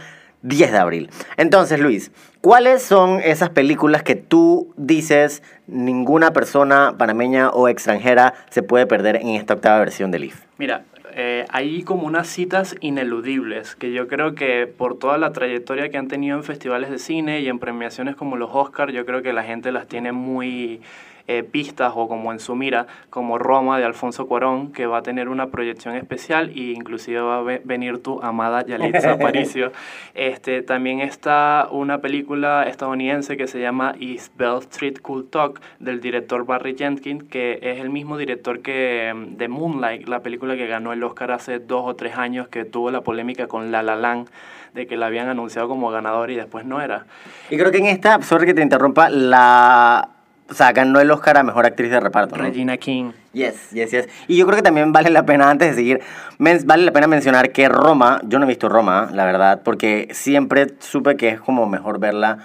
10 0.44 0.72
de 0.72 0.78
abril. 0.78 1.10
Entonces, 1.36 1.80
Luis, 1.80 2.12
¿cuáles 2.40 2.82
son 2.82 3.20
esas 3.20 3.48
películas 3.50 4.02
que 4.02 4.14
tú 4.14 4.72
dices 4.76 5.42
ninguna 5.66 6.32
persona 6.32 6.94
panameña 6.98 7.50
o 7.50 7.66
extranjera 7.66 8.34
se 8.50 8.62
puede 8.62 8.86
perder 8.86 9.16
en 9.16 9.28
esta 9.28 9.54
octava 9.54 9.78
versión 9.78 10.10
del 10.10 10.24
IF? 10.24 10.42
Mira, 10.58 10.84
eh, 11.14 11.46
hay 11.48 11.82
como 11.82 12.06
unas 12.06 12.28
citas 12.28 12.76
ineludibles 12.80 13.74
que 13.74 13.92
yo 13.92 14.06
creo 14.06 14.34
que 14.34 14.66
por 14.66 14.98
toda 14.98 15.16
la 15.16 15.32
trayectoria 15.32 15.88
que 15.88 15.96
han 15.96 16.08
tenido 16.08 16.36
en 16.36 16.44
festivales 16.44 16.90
de 16.90 16.98
cine 16.98 17.40
y 17.40 17.48
en 17.48 17.58
premiaciones 17.58 18.14
como 18.14 18.36
los 18.36 18.50
Oscars, 18.52 18.92
yo 18.92 19.06
creo 19.06 19.22
que 19.22 19.32
la 19.32 19.44
gente 19.44 19.72
las 19.72 19.86
tiene 19.86 20.12
muy 20.12 20.82
eh, 21.26 21.42
pistas 21.42 21.92
o 21.96 22.06
como 22.08 22.32
en 22.32 22.38
su 22.38 22.54
mira, 22.54 22.86
como 23.10 23.38
Roma 23.38 23.78
de 23.78 23.84
Alfonso 23.84 24.26
Cuarón, 24.26 24.72
que 24.72 24.86
va 24.86 24.98
a 24.98 25.02
tener 25.02 25.28
una 25.28 25.46
proyección 25.46 25.96
especial 25.96 26.50
e 26.50 26.72
inclusive 26.72 27.20
va 27.20 27.38
a 27.38 27.42
venir 27.64 28.02
tu 28.02 28.20
amada 28.22 28.64
Yalitza 28.66 29.12
Aparicio. 29.12 29.72
Este, 30.14 30.62
también 30.62 31.00
está 31.00 31.68
una 31.70 32.00
película 32.00 32.64
estadounidense 32.64 33.36
que 33.36 33.46
se 33.46 33.60
llama 33.60 33.94
East 34.00 34.36
Bell 34.36 34.58
Street 34.58 34.98
Cool 35.00 35.28
Talk 35.30 35.60
del 35.78 36.00
director 36.00 36.44
Barry 36.44 36.76
Jenkins, 36.76 37.24
que 37.24 37.58
es 37.62 37.80
el 37.80 37.90
mismo 37.90 38.18
director 38.18 38.60
que 38.60 39.12
mm, 39.14 39.36
de 39.36 39.48
Moonlight, 39.48 40.08
la 40.08 40.20
película 40.20 40.56
que 40.56 40.66
ganó 40.66 40.92
el 40.92 41.02
Oscar 41.02 41.32
hace 41.32 41.58
dos 41.58 41.84
o 41.86 41.96
tres 41.96 42.16
años, 42.16 42.48
que 42.48 42.64
tuvo 42.64 42.90
la 42.90 43.00
polémica 43.00 43.46
con 43.46 43.72
La 43.72 43.82
La 43.82 43.96
Land 43.96 44.28
de 44.74 44.86
que 44.86 44.96
la 44.96 45.06
habían 45.06 45.28
anunciado 45.28 45.68
como 45.68 45.90
ganador 45.90 46.30
y 46.30 46.34
después 46.34 46.64
no 46.64 46.80
era. 46.80 47.06
Y 47.48 47.56
creo 47.56 47.70
que 47.70 47.78
en 47.78 47.86
esta, 47.86 48.20
sorry 48.22 48.46
que 48.46 48.54
te 48.54 48.62
interrumpa, 48.62 49.08
la 49.08 50.13
o 50.50 50.54
sea, 50.54 50.72
ganó 50.72 51.00
el 51.00 51.10
Oscar 51.10 51.38
a 51.38 51.42
Mejor 51.42 51.66
Actriz 51.66 51.90
de 51.90 52.00
Reparto. 52.00 52.36
Regina 52.36 52.76
King. 52.76 53.12
Yes, 53.32 53.70
yes, 53.70 53.90
yes. 53.90 54.08
Y 54.28 54.36
yo 54.36 54.46
creo 54.46 54.56
que 54.56 54.62
también 54.62 54.92
vale 54.92 55.10
la 55.10 55.24
pena, 55.24 55.50
antes 55.50 55.70
de 55.70 55.74
seguir, 55.74 56.00
vale 56.38 56.84
la 56.84 56.92
pena 56.92 57.06
mencionar 57.06 57.50
que 57.50 57.68
Roma, 57.68 58.20
yo 58.24 58.38
no 58.38 58.44
he 58.44 58.48
visto 58.48 58.68
Roma, 58.68 59.08
la 59.12 59.24
verdad, 59.24 59.62
porque 59.64 60.08
siempre 60.12 60.74
supe 60.80 61.16
que 61.16 61.28
es 61.30 61.40
como 61.40 61.66
mejor 61.66 61.98
verla 61.98 62.38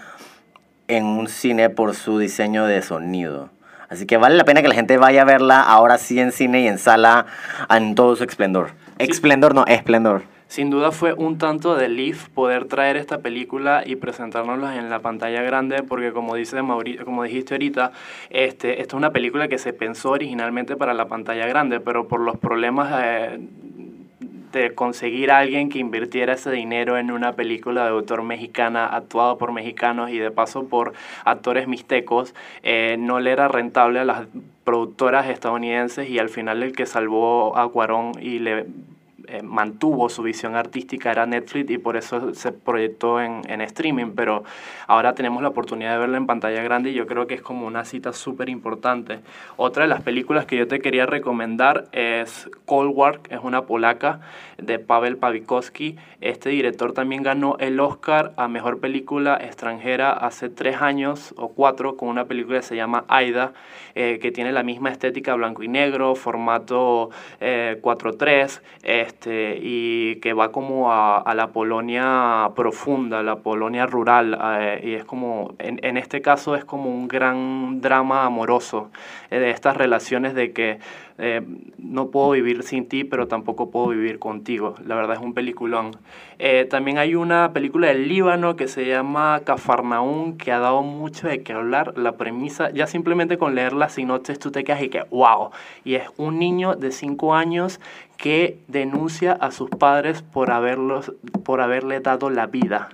en 0.87 1.05
un 1.05 1.27
cine 1.27 1.69
por 1.69 1.93
su 1.95 2.19
diseño 2.19 2.65
de 2.65 2.81
sonido. 2.81 3.49
Así 3.89 4.05
que 4.05 4.17
vale 4.17 4.35
la 4.35 4.45
pena 4.45 4.61
que 4.61 4.67
la 4.67 4.75
gente 4.75 4.97
vaya 4.97 5.23
a 5.23 5.25
verla 5.25 5.61
ahora 5.61 5.97
sí 5.97 6.19
en 6.19 6.31
cine 6.31 6.61
y 6.61 6.67
en 6.67 6.77
sala 6.77 7.25
en 7.69 7.95
todo 7.95 8.15
su 8.15 8.23
esplendor. 8.23 8.71
Esplendor, 8.97 9.55
no, 9.55 9.65
esplendor. 9.65 10.23
Sin 10.49 10.71
duda 10.71 10.91
fue 10.91 11.13
un 11.13 11.37
tanto 11.37 11.75
de 11.75 11.87
Leaf 11.89 12.27
poder 12.29 12.65
traer 12.65 12.97
esta 12.97 13.19
película 13.19 13.83
y 13.85 13.97
presentárnosla 13.97 14.77
en 14.77 14.89
la 14.89 14.99
pantalla 14.99 15.43
grande, 15.43 15.83
porque 15.83 16.11
como, 16.11 16.33
dice 16.33 16.59
Mauricio, 16.63 17.05
como 17.05 17.21
dijiste 17.21 17.53
ahorita, 17.53 17.91
este, 18.31 18.81
esta 18.81 18.95
es 18.95 18.97
una 18.97 19.11
película 19.11 19.47
que 19.47 19.59
se 19.59 19.73
pensó 19.73 20.09
originalmente 20.09 20.75
para 20.75 20.95
la 20.95 21.07
pantalla 21.07 21.45
grande, 21.45 21.79
pero 21.79 22.07
por 22.07 22.21
los 22.21 22.35
problemas 22.39 22.91
de 24.51 24.73
conseguir 24.73 25.29
a 25.29 25.37
alguien 25.37 25.69
que 25.69 25.77
invirtiera 25.77 26.33
ese 26.33 26.49
dinero 26.49 26.97
en 26.97 27.11
una 27.11 27.33
película 27.33 27.83
de 27.83 27.89
autor 27.91 28.23
mexicana 28.23 28.87
actuado 28.87 29.37
por 29.37 29.51
mexicanos 29.51 30.09
y 30.09 30.17
de 30.17 30.31
paso 30.31 30.67
por 30.67 30.93
actores 31.25 31.67
mixtecos, 31.67 32.33
eh, 32.63 32.95
no 32.97 33.19
le 33.19 33.29
era 33.29 33.49
rentable 33.49 33.99
a 33.99 34.03
las 34.03 34.25
productoras 34.63 35.29
estadounidenses 35.29 36.09
y 36.09 36.17
al 36.17 36.29
final 36.29 36.63
el 36.63 36.71
que 36.71 36.87
salvó 36.87 37.55
a 37.55 37.69
Cuarón 37.71 38.13
y 38.19 38.39
le 38.39 38.65
eh, 39.31 39.43
mantuvo 39.43 40.09
su 40.09 40.23
visión 40.23 40.55
artística 40.55 41.11
era 41.11 41.27
Netflix 41.27 41.69
y 41.69 41.77
por 41.77 41.97
eso 41.97 42.33
se 42.33 42.51
proyectó 42.51 43.21
en, 43.21 43.41
en, 43.47 43.61
streaming, 43.61 44.13
pero 44.15 44.43
ahora 44.87 45.13
tenemos 45.13 45.43
la 45.43 45.49
oportunidad 45.49 45.93
de 45.93 45.99
verla 45.99 46.17
en 46.17 46.25
pantalla 46.25 46.63
grande 46.63 46.89
y 46.89 46.93
yo 46.93 47.05
creo 47.05 47.27
que 47.27 47.35
es 47.35 47.41
como 47.41 47.67
una 47.67 47.85
cita 47.85 48.11
súper 48.11 48.49
importante. 48.49 49.19
Otra 49.55 49.83
de 49.83 49.89
las 49.89 50.01
películas 50.01 50.45
que 50.45 50.57
yo 50.57 50.67
te 50.67 50.79
quería 50.79 51.05
recomendar 51.05 51.89
es 51.91 52.49
Cold 52.65 52.91
War, 52.95 53.19
es 53.29 53.39
una 53.43 53.67
polaca 53.67 54.21
de 54.57 54.79
Pavel 54.79 55.17
Pawlikowski. 55.17 55.97
Este 56.21 56.49
director 56.49 56.93
también 56.93 57.21
ganó 57.21 57.55
el 57.59 57.79
Oscar 57.79 58.33
a 58.35 58.47
Mejor 58.47 58.79
Película 58.79 59.37
Extranjera 59.39 60.11
hace 60.11 60.49
tres 60.49 60.81
años 60.81 61.35
o 61.37 61.49
cuatro 61.49 61.97
con 61.97 62.09
una 62.09 62.25
película 62.25 62.59
que 62.59 62.65
se 62.65 62.75
llama 62.75 63.05
Aida, 63.07 63.53
eh, 63.95 64.17
que 64.21 64.31
tiene 64.31 64.51
la 64.51 64.63
misma 64.63 64.89
estética 64.89 65.35
blanco 65.35 65.61
y 65.61 65.67
negro, 65.67 66.15
formato 66.15 67.09
eh, 67.39 67.79
4.3. 67.81 68.61
Este, 68.83 69.18
y 69.27 70.15
que 70.17 70.33
va 70.33 70.51
como 70.51 70.91
a, 70.91 71.33
la 71.35 71.47
Polonia 71.47 72.51
profunda, 72.55 73.23
la 73.23 73.37
Polonia 73.37 73.85
rural, 73.85 74.37
eh, 74.59 74.81
y 74.83 74.93
es 74.93 75.03
como, 75.05 75.53
en, 75.59 75.79
en, 75.83 75.97
este 75.97 76.21
caso 76.21 76.55
es 76.55 76.65
como 76.65 76.89
un 76.89 77.07
gran 77.07 77.81
drama 77.81 78.25
amoroso, 78.25 78.89
eh, 79.29 79.39
de 79.39 79.51
estas 79.51 79.77
relaciones 79.77 80.33
de 80.33 80.51
que 80.53 80.79
eh, 81.21 81.41
no 81.77 82.11
puedo 82.11 82.31
vivir 82.31 82.63
sin 82.63 82.87
ti, 82.87 83.03
pero 83.03 83.27
tampoco 83.27 83.69
puedo 83.71 83.89
vivir 83.89 84.19
contigo. 84.19 84.75
La 84.85 84.95
verdad 84.95 85.17
es 85.17 85.21
un 85.21 85.33
peliculón. 85.33 85.91
Eh, 86.39 86.65
también 86.69 86.97
hay 86.97 87.15
una 87.15 87.51
película 87.51 87.87
del 87.87 88.07
Líbano 88.07 88.55
que 88.55 88.69
se 88.69 88.85
llama 88.85 89.41
Cafarnaún, 89.43 90.37
que 90.37 90.53
ha 90.53 90.59
dado 90.59 90.81
mucho 90.81 91.27
de 91.27 91.43
qué 91.43 91.51
hablar. 91.51 91.97
La 91.97 92.13
premisa, 92.13 92.69
ya 92.71 92.87
simplemente 92.87 93.37
con 93.37 93.53
leer 93.53 93.73
las 93.73 93.93
sinopsis 93.93 94.39
tú 94.39 94.51
te 94.51 94.63
quedas 94.63 94.81
y 94.81 94.89
que, 94.89 95.03
wow. 95.11 95.51
Y 95.83 95.95
es 95.95 96.07
un 96.15 96.39
niño 96.39 96.75
de 96.75 96.91
5 96.91 97.35
años 97.35 97.81
que 98.17 98.59
denuncia 98.67 99.33
a 99.33 99.51
sus 99.51 99.69
padres 99.69 100.21
por, 100.21 100.51
haberlos, 100.51 101.13
por 101.43 101.59
haberle 101.59 101.99
dado 101.99 102.29
la 102.29 102.47
vida. 102.47 102.89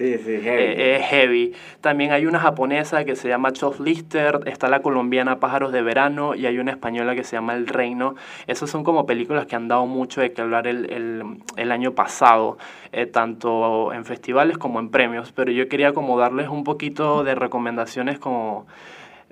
Sí, 0.00 0.16
sí, 0.16 0.40
heavy. 0.40 0.62
Eh, 0.62 0.96
es 0.96 1.06
heavy. 1.08 1.52
También 1.82 2.12
hay 2.12 2.24
una 2.24 2.38
japonesa 2.38 3.04
que 3.04 3.16
se 3.16 3.28
llama 3.28 3.52
Chof 3.52 3.80
Lister, 3.80 4.40
está 4.46 4.70
la 4.70 4.80
colombiana 4.80 5.40
Pájaros 5.40 5.72
de 5.72 5.82
Verano 5.82 6.34
y 6.34 6.46
hay 6.46 6.58
una 6.58 6.70
española 6.70 7.14
que 7.14 7.22
se 7.22 7.36
llama 7.36 7.52
El 7.52 7.66
Reino. 7.66 8.14
Esas 8.46 8.70
son 8.70 8.82
como 8.82 9.04
películas 9.04 9.44
que 9.44 9.56
han 9.56 9.68
dado 9.68 9.84
mucho 9.84 10.22
de 10.22 10.32
que 10.32 10.40
hablar 10.40 10.66
el, 10.66 10.90
el, 10.90 11.22
el 11.56 11.70
año 11.70 11.92
pasado, 11.92 12.56
eh, 12.92 13.04
tanto 13.04 13.92
en 13.92 14.06
festivales 14.06 14.56
como 14.56 14.80
en 14.80 14.88
premios. 14.88 15.32
Pero 15.32 15.52
yo 15.52 15.68
quería 15.68 15.92
como 15.92 16.18
darles 16.18 16.48
un 16.48 16.64
poquito 16.64 17.22
de 17.22 17.34
recomendaciones 17.34 18.18
como 18.18 18.66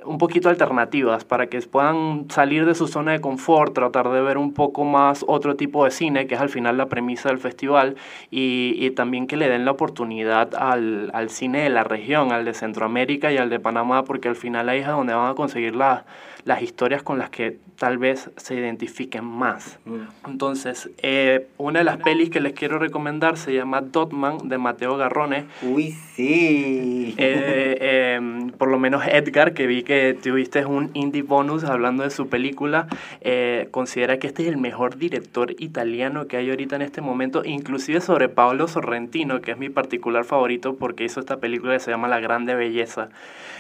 un 0.09 0.19
poquito 0.19 0.49
alternativas 0.49 1.25
para 1.25 1.49
que 1.49 1.61
puedan 1.63 2.27
salir 2.31 2.65
de 2.67 2.75
su 2.75 2.89
zona 2.89 3.13
de 3.13 3.21
confort, 3.21 3.75
tratar 3.75 4.09
de 4.09 4.21
ver 4.23 4.39
un 4.39 4.55
poco 4.55 4.85
más 4.85 5.25
otro 5.29 5.55
tipo 5.57 5.85
de 5.85 5.91
cine, 5.91 6.27
que 6.27 6.35
es 6.35 6.41
al 6.41 6.49
final 6.49 6.77
la 6.77 6.87
premisa 6.87 7.29
del 7.29 7.39
festival, 7.39 7.97
y, 8.31 8.75
y 8.77 8.91
también 8.91 9.27
que 9.27 9.37
le 9.37 9.49
den 9.49 9.65
la 9.65 9.73
oportunidad 9.73 10.55
al, 10.55 11.11
al, 11.13 11.31
cine 11.31 11.63
de 11.63 11.69
la 11.69 11.85
región, 11.85 12.33
al 12.33 12.45
de 12.45 12.55
Centroamérica 12.55 13.31
y 13.33 13.37
al 13.37 13.51
de 13.51 13.61
Panamá, 13.61 14.05
porque 14.05 14.29
al 14.29 14.37
final 14.37 14.69
ahí 14.69 14.81
es 14.81 14.87
donde 14.87 15.15
van 15.15 15.31
a 15.31 15.35
conseguir 15.35 15.77
la, 15.77 16.05
las 16.45 16.63
historias 16.63 17.03
con 17.03 17.19
las 17.19 17.31
que 17.31 17.59
tal 17.79 17.99
vez 17.99 18.31
se 18.37 18.55
identifiquen 18.55 19.25
más. 19.25 19.79
Mm. 19.85 20.29
Entonces, 20.31 20.91
eh, 20.99 21.47
una 21.59 21.81
de 21.81 21.85
las 21.85 21.99
pelis 21.99 22.31
que 22.31 22.41
les 22.41 22.53
quiero 22.53 22.79
recomendar 22.79 23.37
se 23.37 23.55
llama 23.55 23.81
Dotman 23.81 24.49
de 24.49 24.59
Mateo 24.59 24.97
Garrone. 24.97 25.47
Uy, 25.63 25.93
sí. 26.15 27.15
Eh, 27.17 27.79
eh, 27.81 28.51
por 28.59 28.69
lo 28.69 28.79
menos 28.79 29.05
Edgar, 29.07 29.55
que 29.55 29.67
vi 29.67 29.83
que 29.83 30.17
tuviste 30.21 30.65
un 30.65 30.91
indie 30.95 31.23
bonus 31.23 31.65
hablando 31.65 32.03
de 32.03 32.11
su 32.11 32.29
película, 32.29 32.89
eh, 33.21 33.69
considera 33.71 34.19
que 34.19 34.27
este 34.27 34.43
es 34.43 34.49
el 34.49 34.57
mejor 34.57 34.99
director 34.99 35.55
italiano 35.59 36.27
que 36.27 36.37
hay 36.37 36.51
ahorita 36.51 36.77
en 36.77 36.83
este 36.83 37.01
momento, 37.01 37.45
inclusive 37.45 38.01
sobre 38.01 38.29
Paolo 38.29 38.69
Sorrentino, 38.69 39.41
que 39.41 39.53
es 39.53 39.59
mi 39.59 39.69
particular 39.69 40.25
favorito 40.25 40.77
porque 40.77 41.05
hizo 41.05 41.21
esta 41.21 41.39
película 41.39 41.75
que 41.75 41.81
se 41.81 41.91
llama 41.91 42.09
La 42.09 42.21
Grande 42.21 42.55
Belleza. 42.55 43.09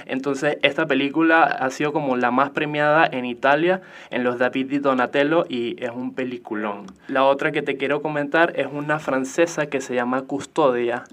Entonces, 0.06 0.58
esta 0.62 0.86
película 0.86 1.42
ha 1.42 1.70
sido 1.70 1.92
como 1.92 2.16
la 2.16 2.30
más 2.30 2.50
premiada 2.50 2.67
en 2.74 3.24
Italia 3.24 3.81
en 4.11 4.24
los 4.24 4.38
David 4.38 4.66
di 4.66 4.78
Donatello 4.78 5.44
y 5.48 5.83
es 5.83 5.90
un 5.90 6.14
peliculón. 6.14 6.87
La 7.09 7.24
otra 7.24 7.50
que 7.50 7.62
te 7.62 7.76
quiero 7.76 8.02
comentar 8.02 8.52
es 8.57 8.68
una 8.70 8.98
francesa 8.98 9.66
que 9.66 9.81
se 9.81 9.94
llama 9.94 10.22
Custodia 10.22 11.04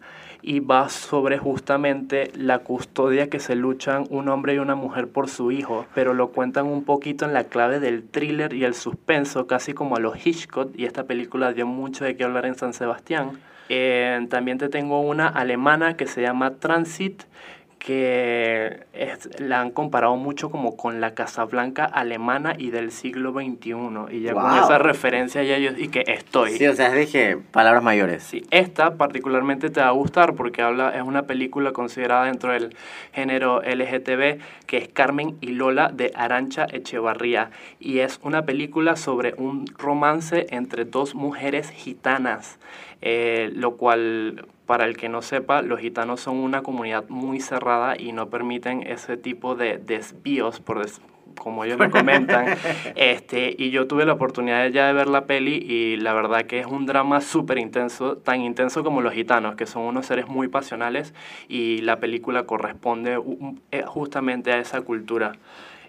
y 0.41 0.60
va 0.60 0.89
sobre 0.89 1.39
justamente 1.39 2.32
la 2.36 2.60
custodia 2.60 3.32
que 3.32 3.39
se 3.39 3.56
luchan 3.56 4.06
un 4.12 4.30
hombre 4.30 4.54
y 4.54 4.60
una 4.60 4.76
mujer 4.76 5.08
por 5.08 5.28
su 5.28 5.52
hijo, 5.52 5.88
pero 5.96 6.13
lo 6.13 6.28
cuentan 6.30 6.68
un 6.68 6.84
poquito 6.84 7.26
en 7.26 7.34
la 7.34 7.46
clave 7.46 7.80
del 7.80 8.04
thriller 8.04 8.54
y 8.54 8.63
el 8.63 8.76
suspenso, 8.76 9.48
casi 9.48 9.74
como 9.74 9.96
a 9.96 10.00
los 10.00 10.24
Hitchcock, 10.24 10.70
y 10.76 10.86
esta 10.86 11.06
película 11.06 11.52
dio 11.52 11.65
mucho 11.65 12.06
de 12.06 12.15
qué 12.15 12.26
hablar 12.26 12.46
en 12.46 12.54
San 12.54 12.74
Sebastián. 12.74 13.32
Eh, 13.70 14.24
también 14.30 14.60
te 14.60 14.70
tengo 14.70 15.02
una 15.02 15.28
alemana 15.28 15.98
que 15.98 16.06
se 16.06 16.22
llama 16.22 16.52
Transit, 16.58 17.24
que 17.86 18.80
es- 18.93 19.30
la 19.39 19.62
han 19.62 19.69
comparado 19.69 20.15
mucho 20.15 20.50
como 20.50 20.76
con 20.76 21.02
la 21.02 21.13
Casablanca 21.13 21.86
alemana 21.86 22.56
y 22.58 22.71
del 22.71 22.91
siglo 22.91 23.32
XXI. 23.32 24.08
Y 24.12 24.21
ya 24.21 24.34
con 24.34 24.52
esa 24.58 24.80
referencia 24.80 25.43
ya 25.43 25.60
yo 25.60 25.69
y 25.78 25.89
que 25.89 26.04
estoy. 26.08 26.54
Sí, 26.54 26.65
o 26.65 26.74
sea, 26.74 26.91
dije 26.91 27.38
palabras 27.52 27.84
mayores. 27.84 28.24
Sí, 28.24 28.43
esta 28.50 28.95
particularmente 28.95 29.69
te 29.69 29.82
va 29.82 29.89
a 29.89 29.91
gustar 29.91 30.34
porque 30.34 30.63
habla, 30.63 30.89
es 30.95 31.04
una 31.04 31.24
película 31.28 31.74
considerada 31.74 32.26
dentro 32.26 32.52
del 32.52 32.76
género 33.13 33.62
LGTB 33.62 34.39
que 34.65 34.78
es 34.78 34.88
Carmen 34.88 35.38
y 35.39 35.50
Lola 35.50 35.91
de 35.93 36.12
Arancha 36.15 36.65
Echevarría 36.71 37.52
y 37.80 38.00
es 38.00 38.19
una 38.24 38.45
película 38.45 38.95
sobre 38.95 39.36
un 39.38 39.65
romance 39.78 40.48
entre 40.50 40.86
dos 40.86 41.13
mujeres 41.13 41.69
gitanas, 41.69 42.58
eh, 43.04 43.52
lo 43.54 43.78
cual 43.78 44.48
para 44.65 44.86
el 44.86 44.97
que 44.97 45.10
no 45.10 45.21
sepa, 45.21 45.62
los 45.62 45.80
gitanos 45.80 46.21
son 46.21 46.38
una 46.38 46.62
comunidad 46.63 47.06
muy 47.10 47.39
cerrada 47.39 47.95
y 47.99 48.12
no 48.12 48.30
permiten 48.30 48.84
ese 48.84 49.17
tipo 49.17 49.56
de 49.56 49.78
desvíos, 49.78 50.60
por 50.60 50.82
des- 50.82 51.01
como 51.39 51.65
ellos 51.65 51.78
lo 51.78 51.89
comentan. 51.91 52.45
este, 52.95 53.54
y 53.58 53.69
yo 53.69 53.88
tuve 53.88 54.06
la 54.06 54.13
oportunidad 54.13 54.67
ya 54.69 54.88
de 54.88 54.93
ver 54.93 55.08
la 55.08 55.25
peli 55.25 55.56
y 55.58 55.97
la 55.97 56.13
verdad 56.13 56.45
que 56.45 56.60
es 56.60 56.65
un 56.65 56.86
drama 56.86 57.19
súper 57.21 57.58
intenso, 57.58 58.17
tan 58.17 58.41
intenso 58.41 58.84
como 58.84 59.01
los 59.01 59.13
gitanos, 59.13 59.56
que 59.56 59.65
son 59.65 59.84
unos 59.84 60.06
seres 60.06 60.28
muy 60.28 60.47
pasionales 60.47 61.13
y 61.49 61.80
la 61.82 61.99
película 61.99 62.43
corresponde 62.45 63.19
eh, 63.71 63.84
justamente 63.86 64.51
a 64.54 64.60
esa 64.60 64.82
cultura. 64.82 65.34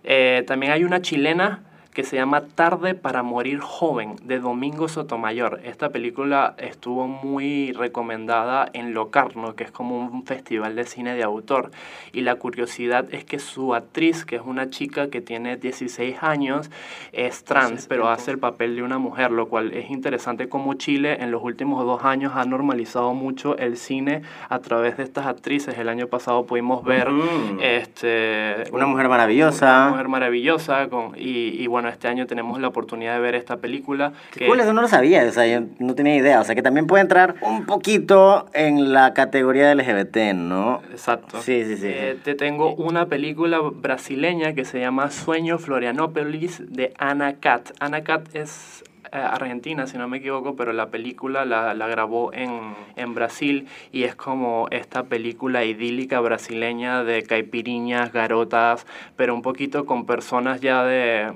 Eh, 0.04 0.44
también 0.46 0.72
hay 0.72 0.84
una 0.84 1.00
chilena 1.00 1.62
que 1.96 2.04
se 2.04 2.16
llama 2.16 2.42
Tarde 2.42 2.94
para 2.94 3.22
Morir 3.22 3.58
Joven, 3.58 4.16
de 4.22 4.38
Domingo 4.38 4.86
Sotomayor. 4.86 5.60
Esta 5.64 5.88
película 5.88 6.54
estuvo 6.58 7.08
muy 7.08 7.72
recomendada 7.72 8.68
en 8.74 8.92
Locarno, 8.92 9.54
que 9.56 9.64
es 9.64 9.70
como 9.70 9.96
un 9.98 10.26
festival 10.26 10.76
de 10.76 10.84
cine 10.84 11.14
de 11.14 11.22
autor. 11.22 11.70
Y 12.12 12.20
la 12.20 12.34
curiosidad 12.34 13.06
es 13.14 13.24
que 13.24 13.38
su 13.38 13.74
actriz, 13.74 14.26
que 14.26 14.36
es 14.36 14.42
una 14.44 14.68
chica 14.68 15.08
que 15.08 15.22
tiene 15.22 15.56
16 15.56 16.22
años, 16.22 16.70
es 17.12 17.44
trans, 17.44 17.86
pero 17.86 18.10
hace 18.10 18.30
el 18.30 18.38
papel 18.38 18.76
de 18.76 18.82
una 18.82 18.98
mujer, 18.98 19.30
lo 19.30 19.48
cual 19.48 19.72
es 19.72 19.88
interesante 19.88 20.50
como 20.50 20.74
Chile 20.74 21.16
en 21.22 21.30
los 21.30 21.42
últimos 21.42 21.82
dos 21.86 22.04
años 22.04 22.32
ha 22.34 22.44
normalizado 22.44 23.14
mucho 23.14 23.56
el 23.56 23.78
cine 23.78 24.20
a 24.50 24.58
través 24.58 24.98
de 24.98 25.02
estas 25.04 25.24
actrices. 25.24 25.78
El 25.78 25.88
año 25.88 26.08
pasado 26.08 26.44
pudimos 26.44 26.84
ver 26.84 27.08
Ujú. 27.08 27.58
este, 27.62 28.64
Una 28.70 28.84
mujer 28.84 29.08
maravillosa. 29.08 29.78
una 29.84 29.90
mujer 29.92 30.08
maravillosa 30.08 30.88
con, 30.90 31.14
y, 31.16 31.62
y 31.62 31.66
bueno, 31.68 31.85
este 31.90 32.08
año 32.08 32.26
tenemos 32.26 32.60
la 32.60 32.68
oportunidad 32.68 33.14
de 33.14 33.20
ver 33.20 33.34
esta 33.34 33.58
película. 33.58 34.12
Que- 34.32 34.46
cool, 34.46 34.60
eso 34.60 34.72
no 34.72 34.82
lo 34.82 34.88
sabía, 34.88 35.24
o 35.24 35.32
sea, 35.32 35.46
yo 35.46 35.66
no 35.78 35.94
tenía 35.94 36.16
idea. 36.16 36.40
O 36.40 36.44
sea, 36.44 36.54
que 36.54 36.62
también 36.62 36.86
puede 36.86 37.02
entrar 37.02 37.34
un 37.40 37.66
poquito 37.66 38.46
en 38.52 38.92
la 38.92 39.14
categoría 39.14 39.74
LGBT, 39.74 40.34
¿no? 40.34 40.82
Exacto. 40.90 41.40
Sí, 41.40 41.64
sí, 41.64 41.76
sí. 41.76 41.86
Eh, 41.88 42.18
te 42.22 42.34
tengo 42.34 42.74
una 42.74 43.06
película 43.06 43.60
brasileña 43.60 44.54
que 44.54 44.64
se 44.64 44.80
llama 44.80 45.10
Sueño 45.10 45.58
Florianópolis 45.58 46.62
de 46.72 46.92
Ana 46.98 47.36
Cat. 47.40 47.70
Ana 47.80 48.02
Cat 48.04 48.34
es 48.34 48.82
argentina, 49.16 49.86
si 49.86 49.98
no 49.98 50.08
me 50.08 50.18
equivoco, 50.18 50.56
pero 50.56 50.72
la 50.72 50.90
película 50.90 51.44
la, 51.44 51.74
grabó 51.86 52.32
en, 52.32 52.74
en 52.96 53.14
Brasil 53.14 53.68
y 53.92 54.04
es 54.04 54.14
como 54.14 54.68
esta 54.70 55.04
película 55.04 55.64
idílica 55.64 56.20
brasileña 56.20 57.04
de 57.04 57.22
caipiriñas, 57.22 58.12
garotas, 58.12 58.86
pero 59.16 59.34
un 59.34 59.42
poquito 59.42 59.86
con 59.86 60.06
personas 60.06 60.60
ya 60.60 60.84
de 60.84 61.32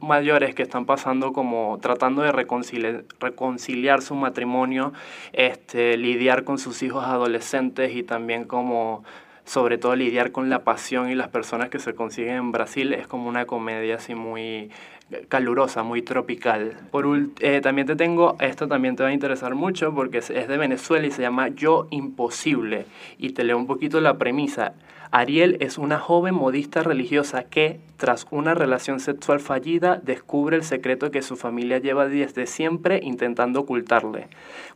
mayores 0.00 0.54
que 0.54 0.62
están 0.62 0.86
pasando 0.86 1.32
como 1.32 1.78
tratando 1.80 2.22
de 2.22 2.32
reconciliar, 2.32 3.04
reconciliar 3.20 4.02
su 4.02 4.14
matrimonio, 4.14 4.92
este, 5.32 5.96
lidiar 5.96 6.44
con 6.44 6.58
sus 6.58 6.82
hijos 6.82 7.04
adolescentes 7.04 7.94
y 7.94 8.02
también 8.02 8.44
como 8.44 9.04
sobre 9.44 9.78
todo 9.78 9.94
lidiar 9.96 10.32
con 10.32 10.48
la 10.50 10.64
pasión 10.64 11.10
y 11.10 11.14
las 11.14 11.28
personas 11.28 11.68
que 11.68 11.78
se 11.78 11.94
consiguen 11.94 12.36
en 12.36 12.52
Brasil 12.52 12.92
es 12.92 13.06
como 13.06 13.28
una 13.28 13.46
comedia 13.46 13.96
así 13.96 14.14
muy 14.14 14.70
calurosa, 15.28 15.82
muy 15.82 16.02
tropical. 16.02 16.78
Por 16.90 17.06
eh, 17.40 17.60
también 17.60 17.86
te 17.86 17.96
tengo, 17.96 18.36
esto 18.40 18.68
también 18.68 18.96
te 18.96 19.02
va 19.02 19.10
a 19.10 19.12
interesar 19.12 19.54
mucho 19.54 19.94
porque 19.94 20.18
es, 20.18 20.30
es 20.30 20.48
de 20.48 20.56
Venezuela 20.56 21.06
y 21.06 21.10
se 21.10 21.22
llama 21.22 21.48
Yo 21.48 21.86
Imposible. 21.90 22.86
Y 23.18 23.30
te 23.30 23.44
leo 23.44 23.56
un 23.56 23.66
poquito 23.66 24.00
la 24.00 24.16
premisa. 24.16 24.74
Ariel 25.10 25.58
es 25.60 25.78
una 25.78 26.00
joven 26.00 26.34
modista 26.34 26.82
religiosa 26.82 27.44
que, 27.44 27.78
tras 27.98 28.26
una 28.32 28.54
relación 28.54 28.98
sexual 28.98 29.38
fallida, 29.38 30.00
descubre 30.02 30.56
el 30.56 30.64
secreto 30.64 31.12
que 31.12 31.22
su 31.22 31.36
familia 31.36 31.78
lleva 31.78 32.08
desde 32.08 32.46
siempre 32.46 32.98
intentando 33.00 33.60
ocultarle. 33.60 34.26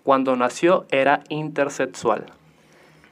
Cuando 0.05 0.37
nació 0.37 0.87
era 0.91 1.25
intersexual. 1.29 2.27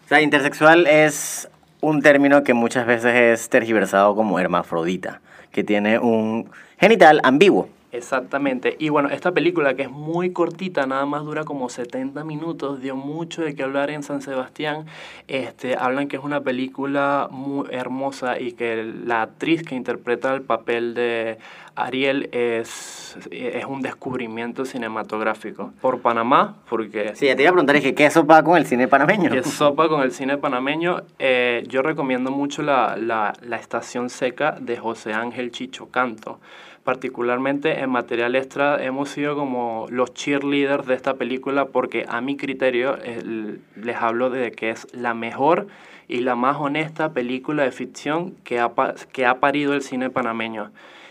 O 0.07 0.09
sea, 0.09 0.21
intersexual 0.21 0.87
es 0.87 1.49
un 1.81 2.01
término 2.01 2.45
que 2.45 2.55
muchas 2.55 2.87
veces 2.87 3.13
es 3.13 3.49
tergiversado 3.49 4.15
como 4.15 4.39
hermafrodita, 4.39 5.21
que 5.51 5.65
tiene 5.65 5.99
un 5.99 6.49
genital 6.79 7.21
ambiguo. 7.25 7.69
Exactamente. 7.91 8.77
Y 8.79 8.91
bueno, 8.91 9.09
esta 9.09 9.33
película 9.33 9.75
que 9.75 9.83
es 9.83 9.91
muy 9.91 10.31
cortita, 10.31 10.87
nada 10.87 11.07
más 11.07 11.25
dura 11.25 11.43
como 11.43 11.69
70 11.69 12.23
minutos, 12.23 12.81
dio 12.81 12.95
mucho 12.95 13.43
de 13.43 13.57
qué 13.57 13.65
hablar 13.65 13.91
en 13.91 14.05
San 14.05 14.23
Sebastián. 14.23 14.87
Este, 15.27 15.75
hablan 15.77 16.07
que 16.07 16.19
es 16.19 16.23
una 16.23 16.41
película 16.41 17.27
muy 17.29 17.67
hermosa 17.73 18.39
y 18.39 18.53
que 18.53 18.85
la 18.85 19.23
actriz 19.23 19.65
que 19.65 19.75
interpreta 19.75 20.33
el 20.35 20.43
papel 20.43 20.95
de 20.95 21.39
Ariel 21.77 22.29
es, 22.33 23.17
es 23.31 23.65
un 23.67 23.83
descubrimiento 23.83 24.65
cinematográfico. 24.65 25.73
Por 25.81 26.01
Panamá, 26.01 26.57
porque 26.69 27.15
Sí, 27.15 27.27
te 27.37 27.43
iba 27.43 27.51
a 27.51 27.53
preguntar, 27.53 27.77
dije, 27.77 27.95
¿qué 27.95 28.11
sopa 28.11 28.43
con 28.43 28.57
el 28.57 28.67
cine 28.67 28.89
panameño? 28.89 29.31
que 29.31 29.43
sopa 29.43 29.89
con 29.89 30.01
el 30.03 30.11
cine 30.13 30.39
panameño. 30.39 31.03
Eh, 31.19 31.65
yo 31.69 31.83
recomiendo 31.83 32.31
mucho 32.31 32.63
la, 32.63 32.97
la, 32.97 33.35
la 33.43 33.57
Estación 33.57 34.09
Seca 34.11 34.57
de 34.61 34.77
José 34.79 35.13
Ángel 35.13 35.51
Chicho 35.53 35.91
Canto. 35.91 36.41
Particularmente 36.83 37.81
en 37.81 37.91
material 37.91 38.37
extra 38.37 38.83
hemos 38.83 39.09
sido 39.11 39.35
como 39.35 39.87
los 39.91 40.15
cheerleaders 40.15 40.87
de 40.87 40.95
esta 40.95 41.15
película 41.15 41.67
porque 41.67 42.07
a 42.09 42.21
mi 42.21 42.37
criterio 42.37 42.97
el- 43.03 43.61
les 43.75 43.97
hablo 43.97 44.31
de 44.31 44.53
que 44.53 44.71
es 44.71 44.87
la 44.95 45.13
mejor 45.13 45.67
y 46.09 46.21
la 46.21 46.37
más 46.37 46.57
honesta 46.59 47.13
película 47.13 47.65
de 47.65 47.73
ficción 47.73 48.35
que 48.45 48.61
ha, 48.61 48.71
que 49.13 49.27
ha 49.27 49.41
parido 49.41 49.75
el 49.75 49.83
cine 49.83 50.11
panameño. 50.11 50.71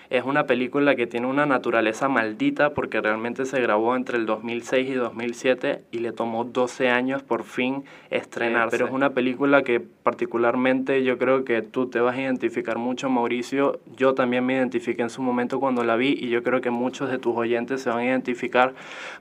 Es 0.10 0.24
una 0.24 0.46
película 0.46 0.96
que 0.96 1.08
tiene 1.08 1.28
una 1.28 1.46
naturaleza 1.46 2.10
maldita 2.10 2.74
porque 2.74 3.02
realmente 3.02 3.46
se 3.46 3.60
grabó 3.60 3.96
entre 3.96 4.18
el 4.18 4.26
2006 4.26 4.90
y 4.90 4.94
2007 4.94 5.84
y 5.92 6.00
le 6.00 6.12
tomó 6.12 6.44
12 6.44 6.90
años 6.90 7.24
por 7.24 7.44
fin 7.44 7.84
estrenarse. 8.10 8.78
Pero 8.78 8.88
es 8.88 8.94
una 8.94 9.12
película 9.12 9.64
que 9.64 9.80
particularmente 9.80 11.04
yo 11.04 11.18
creo 11.18 11.44
que 11.44 11.62
tú 11.62 11.88
te 11.88 12.00
vas 12.00 12.16
a 12.16 12.22
identificar 12.22 12.78
mucho, 12.78 13.10
Mauricio. 13.10 13.80
Yo 13.98 14.14
también 14.14 14.46
me 14.46 14.54
identifiqué 14.54 15.02
en 15.02 15.10
su 15.10 15.22
momento 15.22 15.60
cuando 15.60 15.84
la 15.84 15.96
vi 15.96 16.16
y 16.20 16.30
yo 16.30 16.44
creo 16.44 16.62
que 16.62 16.70
muchos 16.70 17.10
de 17.10 17.18
tus 17.18 17.36
oyentes 17.36 17.82
se 17.82 17.90
van 17.90 18.00
a 18.00 18.06
identificar 18.06 18.74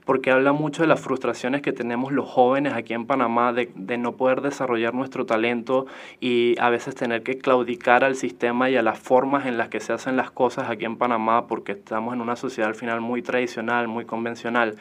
porque 0.05 0.31
habla 0.31 0.53
mucho 0.53 0.83
de 0.83 0.87
las 0.87 1.01
frustraciones 1.01 1.61
que 1.61 1.73
tenemos 1.73 2.11
los 2.11 2.29
jóvenes 2.29 2.73
aquí 2.73 2.93
en 2.93 3.05
Panamá 3.05 3.53
de, 3.53 3.71
de 3.75 3.97
no 3.97 4.13
poder 4.17 4.41
desarrollar 4.41 4.93
nuestro 4.93 5.25
talento 5.25 5.87
y 6.19 6.55
a 6.59 6.69
veces 6.69 6.93
tener 6.93 7.23
que 7.23 7.37
claudicar 7.37 8.03
al 8.03 8.15
sistema 8.15 8.69
y 8.69 8.75
a 8.75 8.83
las 8.83 8.99
formas 8.99 9.45
en 9.45 9.57
las 9.57 9.69
que 9.69 9.79
se 9.79 9.93
hacen 9.93 10.15
las 10.15 10.29
cosas 10.29 10.69
aquí 10.69 10.74
en 10.83 10.97
Panamá 10.97 11.47
porque 11.47 11.71
estamos 11.71 12.13
en 12.13 12.19
una 12.19 12.35
sociedad 12.35 12.69
al 12.69 12.75
final 12.75 12.99
muy 12.99 13.21
tradicional, 13.21 13.87
muy 13.87 14.03
convencional 14.03 14.75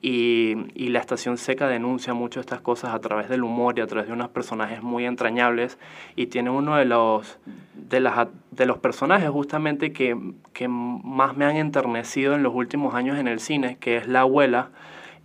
y, 0.00 0.56
y 0.74 0.88
la 0.88 1.00
estación 1.00 1.36
seca 1.36 1.66
denuncia 1.66 2.14
mucho 2.14 2.38
estas 2.38 2.60
cosas 2.60 2.94
a 2.94 3.00
través 3.00 3.28
del 3.28 3.42
humor 3.42 3.78
y 3.78 3.80
a 3.80 3.86
través 3.88 4.06
de 4.06 4.12
unos 4.12 4.28
personajes 4.28 4.82
muy 4.82 5.04
entrañables 5.06 5.78
y 6.14 6.26
tiene 6.26 6.50
uno 6.50 6.76
de 6.76 6.84
los, 6.84 7.38
de 7.74 8.00
las, 8.00 8.28
de 8.52 8.66
los 8.66 8.78
personajes 8.78 9.28
justamente 9.30 9.92
que, 9.92 10.16
que 10.52 10.68
más 10.68 11.36
me 11.36 11.44
han 11.44 11.56
enternecido 11.56 12.34
en 12.34 12.42
los 12.42 12.54
últimos 12.54 12.94
años 12.94 13.18
en 13.18 13.28
el 13.28 13.40
cine, 13.40 13.76
que 13.80 13.96
es 13.96 14.06
la 14.06 14.20
abuela. 14.20 14.70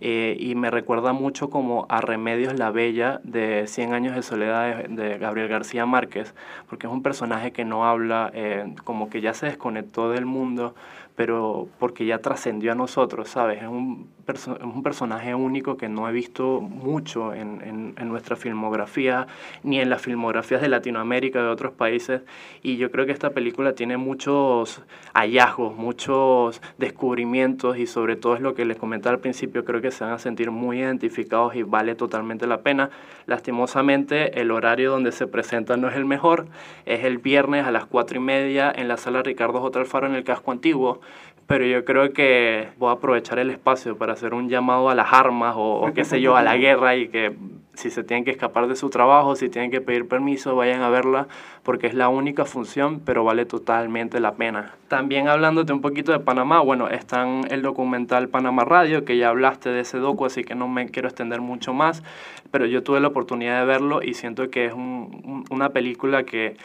Eh, 0.00 0.36
y 0.38 0.54
me 0.54 0.70
recuerda 0.70 1.12
mucho 1.12 1.48
como 1.48 1.86
a 1.88 2.00
Remedios 2.00 2.58
la 2.58 2.70
Bella 2.70 3.20
de 3.24 3.66
100 3.66 3.94
años 3.94 4.14
de 4.14 4.22
soledad 4.22 4.84
de, 4.84 4.88
de 4.88 5.18
Gabriel 5.18 5.48
García 5.48 5.86
Márquez, 5.86 6.34
porque 6.68 6.86
es 6.86 6.92
un 6.92 7.02
personaje 7.02 7.52
que 7.52 7.64
no 7.64 7.86
habla, 7.86 8.30
eh, 8.34 8.74
como 8.84 9.08
que 9.08 9.20
ya 9.20 9.32
se 9.34 9.46
desconectó 9.46 10.10
del 10.10 10.26
mundo, 10.26 10.74
pero 11.14 11.68
porque 11.78 12.04
ya 12.04 12.18
trascendió 12.18 12.72
a 12.72 12.74
nosotros, 12.74 13.30
¿sabes? 13.30 13.62
Es 13.62 13.68
un, 13.68 14.10
perso- 14.26 14.58
un 14.62 14.82
personaje 14.82 15.34
único 15.34 15.76
que 15.76 15.88
no 15.88 16.08
he 16.08 16.12
visto 16.12 16.60
mucho 16.60 17.32
en, 17.32 17.94
en, 17.96 18.08
nuestra 18.08 18.36
filmografía, 18.36 19.26
ni 19.62 19.80
en 19.80 19.88
las 19.90 20.02
filmografías 20.02 20.60
de 20.60 20.68
Latinoamérica, 20.68 21.42
de 21.42 21.48
otros 21.48 21.72
países, 21.72 22.22
y 22.62 22.76
yo 22.76 22.90
creo 22.90 23.06
que 23.06 23.12
esta 23.12 23.30
película 23.30 23.74
tiene 23.74 23.96
muchos 23.96 24.82
hallazgos, 25.14 25.76
muchos 25.76 26.60
descubrimientos, 26.78 27.78
y 27.78 27.86
sobre 27.86 28.16
todo 28.16 28.34
es 28.34 28.40
lo 28.40 28.54
que 28.54 28.64
les 28.64 28.76
comentaba 28.76 29.14
al 29.14 29.20
principio, 29.20 29.64
creo 29.64 29.80
que 29.80 29.90
se 29.90 30.04
van 30.04 30.12
a 30.12 30.18
sentir 30.18 30.50
muy 30.50 30.80
identificados 30.80 31.54
y 31.54 31.62
vale 31.62 31.94
totalmente 31.94 32.46
la 32.46 32.60
pena. 32.60 32.90
Lastimosamente, 33.26 34.40
el 34.40 34.50
horario 34.50 34.90
donde 34.90 35.12
se 35.12 35.26
presenta 35.26 35.76
no 35.76 35.88
es 35.88 35.96
el 35.96 36.04
mejor, 36.04 36.46
es 36.84 37.04
el 37.04 37.18
viernes 37.18 37.66
a 37.66 37.70
las 37.70 37.86
cuatro 37.86 38.18
y 38.18 38.20
media 38.20 38.72
en 38.74 38.88
la 38.88 38.96
sala 38.96 39.22
Ricardo 39.22 39.60
J. 39.60 39.78
Alfaro 39.80 40.06
en 40.06 40.14
el 40.14 40.24
casco 40.24 40.52
antiguo, 40.52 41.00
pero 41.46 41.64
yo 41.64 41.84
creo 41.84 42.12
que 42.12 42.68
voy 42.78 42.90
a 42.90 42.92
aprovechar 42.92 43.38
el 43.38 43.50
espacio 43.50 43.96
para 43.96 44.14
hacer 44.14 44.34
un 44.34 44.48
llamado 44.48 44.90
a 44.90 44.94
las 44.94 45.12
armas 45.12 45.54
o, 45.56 45.80
o 45.80 45.92
qué 45.94 46.04
sé 46.04 46.20
yo, 46.20 46.36
a 46.36 46.42
la 46.42 46.56
guerra 46.56 46.96
y 46.96 47.08
que 47.08 47.34
si 47.76 47.90
se 47.90 48.02
tienen 48.02 48.24
que 48.24 48.30
escapar 48.30 48.66
de 48.68 48.76
su 48.76 48.90
trabajo, 48.90 49.36
si 49.36 49.48
tienen 49.48 49.70
que 49.70 49.80
pedir 49.80 50.08
permiso, 50.08 50.56
vayan 50.56 50.82
a 50.82 50.88
verla 50.88 51.28
porque 51.62 51.86
es 51.86 51.94
la 51.94 52.08
única 52.08 52.44
función, 52.44 53.00
pero 53.00 53.22
vale 53.22 53.44
totalmente 53.44 54.18
la 54.18 54.34
pena. 54.34 54.74
También 54.88 55.28
hablándote 55.28 55.72
un 55.72 55.82
poquito 55.82 56.12
de 56.12 56.20
Panamá, 56.20 56.60
bueno, 56.60 56.88
está 56.88 57.26
el 57.50 57.62
documental 57.62 58.28
Panamá 58.28 58.64
Radio, 58.64 59.04
que 59.04 59.18
ya 59.18 59.28
hablaste 59.28 59.70
de 59.70 59.80
ese 59.80 59.98
docu, 59.98 60.24
así 60.24 60.42
que 60.42 60.54
no 60.54 60.68
me 60.68 60.88
quiero 60.88 61.08
extender 61.08 61.40
mucho 61.40 61.74
más, 61.74 62.02
pero 62.50 62.66
yo 62.66 62.82
tuve 62.82 63.00
la 63.00 63.08
oportunidad 63.08 63.60
de 63.60 63.66
verlo 63.66 64.02
y 64.02 64.14
siento 64.14 64.48
que 64.50 64.66
es 64.66 64.72
una 64.74 65.70
película 65.70 66.24
que 66.24 66.56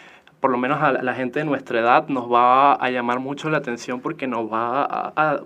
por 0.41 0.51
lo 0.51 0.58
menos 0.58 0.82
a 0.82 0.91
la 0.91 1.13
gente 1.13 1.39
de 1.39 1.45
nuestra 1.45 1.80
edad 1.80 2.10
nos 2.10 2.30
va 2.32 2.73
a 2.73 2.89
llamar 2.89 3.19
mucho 3.19 3.49
la 3.49 3.60
atención 3.60 4.01
porque 4.01 4.27
nos 4.27 4.51
va 4.51 4.86
a 5.15 5.43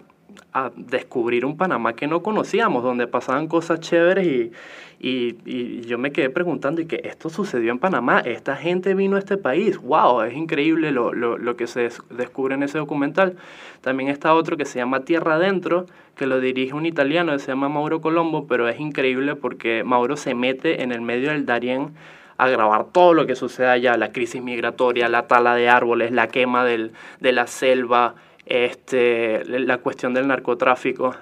a 0.54 0.72
descubrir 0.76 1.46
un 1.46 1.58
Panamá 1.58 1.94
que 1.94 2.08
no 2.08 2.22
conocíamos, 2.24 2.84
donde 2.84 3.08
pasaban 3.08 3.48
cosas 3.48 3.80
chéveres 3.80 4.26
y, 4.26 4.52
y, 5.00 5.38
y, 5.46 5.82
yo 5.82 5.98
me 5.98 6.12
quedé 6.12 6.30
preguntando, 6.30 6.82
¿y 6.82 6.86
que 6.86 7.02
esto 7.04 7.30
sucedió 7.30 7.72
en 7.72 7.80
Panamá? 7.80 8.22
Esta 8.22 8.56
gente 8.56 8.94
vino 8.96 9.16
a 9.16 9.20
este 9.20 9.38
país, 9.38 9.78
wow, 9.78 10.22
es 10.22 10.34
increíble 10.34 10.92
lo, 10.92 11.14
lo, 11.14 11.38
lo 11.38 11.56
que 11.56 11.68
se 11.68 11.90
descubre 12.10 12.56
en 12.56 12.64
ese 12.64 12.78
documental. 12.78 13.36
También 13.82 14.10
está 14.10 14.34
otro 14.34 14.58
que 14.58 14.66
se 14.66 14.80
llama 14.80 15.02
Tierra 15.02 15.36
Adentro, 15.36 15.86
que 16.16 16.26
lo 16.26 16.40
dirige 16.40 16.74
un 16.74 16.86
italiano 16.86 17.34
que 17.34 17.40
se 17.40 17.48
llama 17.48 17.70
Mauro 17.70 18.02
Colombo, 18.02 18.48
pero 18.48 18.68
es 18.70 18.80
increíble 18.80 19.36
porque 19.36 19.84
Mauro 19.84 20.16
se 20.16 20.34
mete 20.34 20.84
en 20.84 20.92
el 20.92 21.02
medio 21.02 21.32
del 21.32 21.46
Darién 21.46 21.94
a 22.38 22.50
grabar 22.50 22.86
todo 22.92 23.14
lo 23.14 23.26
que 23.26 23.36
sucede 23.36 23.68
allá, 23.68 23.98
la 23.98 24.12
crisis 24.12 24.42
migratoria, 24.42 25.08
la 25.10 25.28
tala 25.28 25.56
de 25.56 25.70
árboles, 25.70 26.12
la 26.12 26.28
quema 26.28 26.66
del, 26.66 26.92
de 27.20 27.32
la 27.32 27.48
selva, 27.48 28.16
este, 28.46 29.44
la 29.46 29.78
cuestión 29.78 30.14
del 30.14 30.28
narcotráfico, 30.28 31.16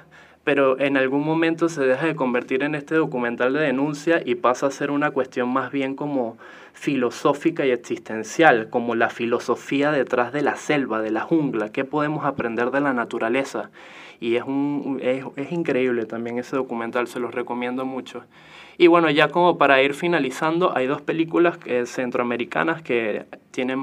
pero 0.43 0.79
en 0.79 0.97
algún 0.97 1.23
momento 1.23 1.69
se 1.69 1.83
deja 1.83 2.05
de 2.05 2.15
convertir 2.15 2.63
en 2.63 2.75
este 2.75 2.95
documental 2.95 3.53
de 3.53 3.61
denuncia 3.61 4.21
y 4.25 4.35
pasa 4.35 4.67
a 4.67 4.71
ser 4.71 4.91
una 4.91 5.11
cuestión 5.11 5.49
más 5.49 5.71
bien 5.71 5.95
como 5.95 6.37
filosófica 6.73 7.65
y 7.65 7.71
existencial, 7.71 8.69
como 8.69 8.95
la 8.95 9.09
filosofía 9.09 9.91
detrás 9.91 10.33
de 10.33 10.41
la 10.41 10.55
selva, 10.55 11.01
de 11.01 11.11
la 11.11 11.21
jungla, 11.21 11.71
qué 11.71 11.85
podemos 11.85 12.25
aprender 12.25 12.71
de 12.71 12.81
la 12.81 12.93
naturaleza. 12.93 13.69
Y 14.19 14.35
es, 14.35 14.43
un, 14.43 14.99
es, 15.01 15.25
es 15.35 15.51
increíble 15.51 16.05
también 16.05 16.39
ese 16.39 16.55
documental, 16.55 17.07
se 17.07 17.19
los 17.19 17.33
recomiendo 17.33 17.85
mucho. 17.85 18.23
Y 18.77 18.87
bueno, 18.87 19.09
ya 19.09 19.27
como 19.29 19.57
para 19.57 19.81
ir 19.81 19.93
finalizando, 19.93 20.75
hay 20.75 20.87
dos 20.87 21.01
películas 21.01 21.57
centroamericanas 21.85 22.81
que 22.81 23.25
tienen 23.51 23.79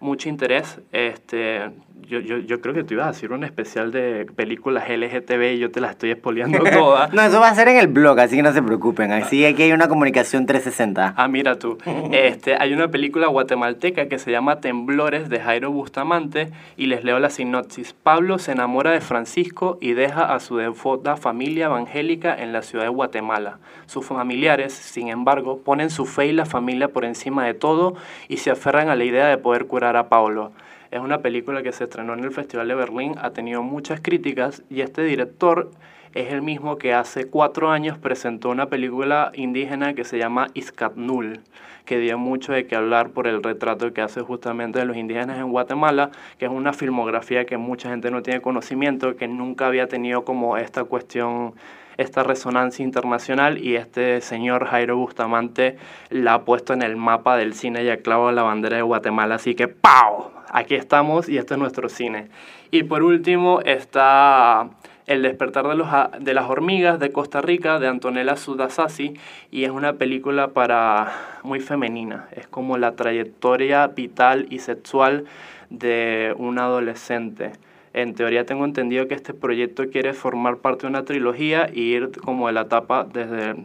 mucho 0.00 0.28
interés. 0.28 0.80
Este, 0.90 1.70
yo, 2.08 2.18
yo, 2.20 2.38
yo, 2.38 2.60
creo 2.60 2.74
que 2.74 2.82
tú 2.82 2.94
ibas 2.94 3.06
a 3.06 3.10
hacer 3.10 3.32
un 3.32 3.44
especial 3.44 3.92
de 3.92 4.26
películas 4.34 4.88
LGTB 4.88 5.54
y 5.54 5.58
yo 5.58 5.70
te 5.70 5.80
las 5.80 5.92
estoy 5.92 6.10
expoliando 6.10 6.58
todas. 6.72 7.12
no, 7.12 7.22
eso 7.22 7.40
va 7.40 7.48
a 7.48 7.54
ser 7.54 7.68
en 7.68 7.76
el 7.76 7.88
blog, 7.88 8.18
así 8.20 8.36
que 8.36 8.42
no 8.42 8.52
se 8.52 8.62
preocupen. 8.62 9.12
Así 9.12 9.40
que 9.54 9.64
hay 9.64 9.72
una 9.72 9.88
comunicación 9.88 10.46
360. 10.46 11.14
Ah, 11.16 11.28
mira 11.28 11.58
tú. 11.58 11.76
Este, 12.22 12.54
hay 12.56 12.72
una 12.72 12.86
película 12.86 13.26
guatemalteca 13.26 14.06
que 14.06 14.20
se 14.20 14.30
llama 14.30 14.60
Temblores 14.60 15.28
de 15.28 15.40
Jairo 15.40 15.72
Bustamante 15.72 16.52
y 16.76 16.86
les 16.86 17.02
leo 17.02 17.18
la 17.18 17.30
sinopsis. 17.30 17.94
Pablo 17.94 18.38
se 18.38 18.52
enamora 18.52 18.92
de 18.92 19.00
Francisco 19.00 19.76
y 19.80 19.94
deja 19.94 20.32
a 20.32 20.38
su 20.38 20.56
devota 20.56 21.16
familia 21.16 21.64
evangélica 21.64 22.32
en 22.32 22.52
la 22.52 22.62
ciudad 22.62 22.84
de 22.84 22.90
Guatemala. 22.90 23.58
Sus 23.86 24.06
familiares, 24.06 24.72
sin 24.72 25.08
embargo, 25.08 25.62
ponen 25.64 25.90
su 25.90 26.06
fe 26.06 26.26
y 26.26 26.32
la 26.32 26.46
familia 26.46 26.86
por 26.86 27.04
encima 27.04 27.44
de 27.44 27.54
todo 27.54 27.96
y 28.28 28.36
se 28.36 28.52
aferran 28.52 28.88
a 28.88 28.94
la 28.94 29.02
idea 29.02 29.26
de 29.26 29.38
poder 29.38 29.66
curar 29.66 29.96
a 29.96 30.08
Pablo. 30.08 30.52
Es 30.92 31.00
una 31.00 31.22
película 31.22 31.64
que 31.64 31.72
se 31.72 31.84
estrenó 31.84 32.14
en 32.14 32.22
el 32.22 32.30
Festival 32.30 32.68
de 32.68 32.76
Berlín, 32.76 33.16
ha 33.20 33.30
tenido 33.30 33.64
muchas 33.64 34.00
críticas 34.00 34.62
y 34.70 34.82
este 34.82 35.02
director 35.02 35.72
es 36.14 36.30
el 36.30 36.42
mismo 36.42 36.76
que 36.76 36.92
hace 36.92 37.26
cuatro 37.26 37.70
años 37.70 37.98
presentó 37.98 38.50
una 38.50 38.66
película 38.66 39.32
indígena 39.34 39.94
que 39.94 40.04
se 40.04 40.18
llama 40.18 40.48
Iskatnul, 40.52 41.40
que 41.84 41.98
dio 41.98 42.18
mucho 42.18 42.52
de 42.52 42.66
qué 42.66 42.76
hablar 42.76 43.10
por 43.10 43.26
el 43.26 43.42
retrato 43.42 43.92
que 43.92 44.00
hace 44.00 44.20
justamente 44.20 44.78
de 44.78 44.84
los 44.84 44.96
indígenas 44.96 45.38
en 45.38 45.50
Guatemala, 45.50 46.10
que 46.38 46.46
es 46.46 46.50
una 46.50 46.72
filmografía 46.72 47.44
que 47.44 47.56
mucha 47.56 47.90
gente 47.90 48.10
no 48.10 48.22
tiene 48.22 48.40
conocimiento, 48.40 49.16
que 49.16 49.28
nunca 49.28 49.66
había 49.66 49.88
tenido 49.88 50.24
como 50.24 50.56
esta 50.56 50.84
cuestión 50.84 51.54
esta 51.98 52.22
resonancia 52.22 52.84
internacional 52.84 53.58
y 53.58 53.76
este 53.76 54.20
señor 54.22 54.66
Jairo 54.66 54.96
Bustamante 54.96 55.76
la 56.08 56.34
ha 56.34 56.44
puesto 56.44 56.72
en 56.72 56.82
el 56.82 56.96
mapa 56.96 57.36
del 57.36 57.54
cine 57.54 57.84
y 57.84 57.90
ha 57.90 57.98
clavado 57.98 58.32
la 58.32 58.42
bandera 58.42 58.76
de 58.76 58.82
Guatemala, 58.82 59.36
así 59.36 59.54
que 59.54 59.68
¡pau! 59.68 60.30
Aquí 60.50 60.74
estamos 60.74 61.28
y 61.28 61.38
este 61.38 61.54
es 61.54 61.60
nuestro 61.60 61.88
cine. 61.88 62.28
Y 62.70 62.84
por 62.84 63.02
último 63.02 63.60
está 63.64 64.68
El 65.06 65.22
despertar 65.22 65.66
de, 65.66 65.74
los, 65.74 65.88
de 66.20 66.34
las 66.34 66.48
hormigas 66.48 67.00
de 67.00 67.10
Costa 67.10 67.40
Rica 67.40 67.80
de 67.80 67.88
Antonella 67.88 68.36
Sudasasi 68.36 69.14
y 69.50 69.64
es 69.64 69.70
una 69.70 69.94
película 69.94 70.48
para 70.48 71.12
muy 71.42 71.60
femenina, 71.60 72.28
es 72.32 72.46
como 72.46 72.78
la 72.78 72.92
trayectoria 72.92 73.88
vital 73.88 74.46
y 74.50 74.60
sexual 74.60 75.24
de 75.70 76.34
un 76.38 76.58
adolescente. 76.58 77.52
En 77.94 78.14
teoría 78.14 78.46
tengo 78.46 78.64
entendido 78.64 79.08
que 79.08 79.14
este 79.14 79.34
proyecto 79.34 79.90
quiere 79.90 80.14
formar 80.14 80.58
parte 80.58 80.82
de 80.82 80.90
una 80.90 81.04
trilogía 81.04 81.68
y 81.72 81.94
ir 81.94 82.12
como 82.24 82.46
de 82.46 82.54
la 82.54 82.62
etapa 82.62 83.04
desde 83.04 83.56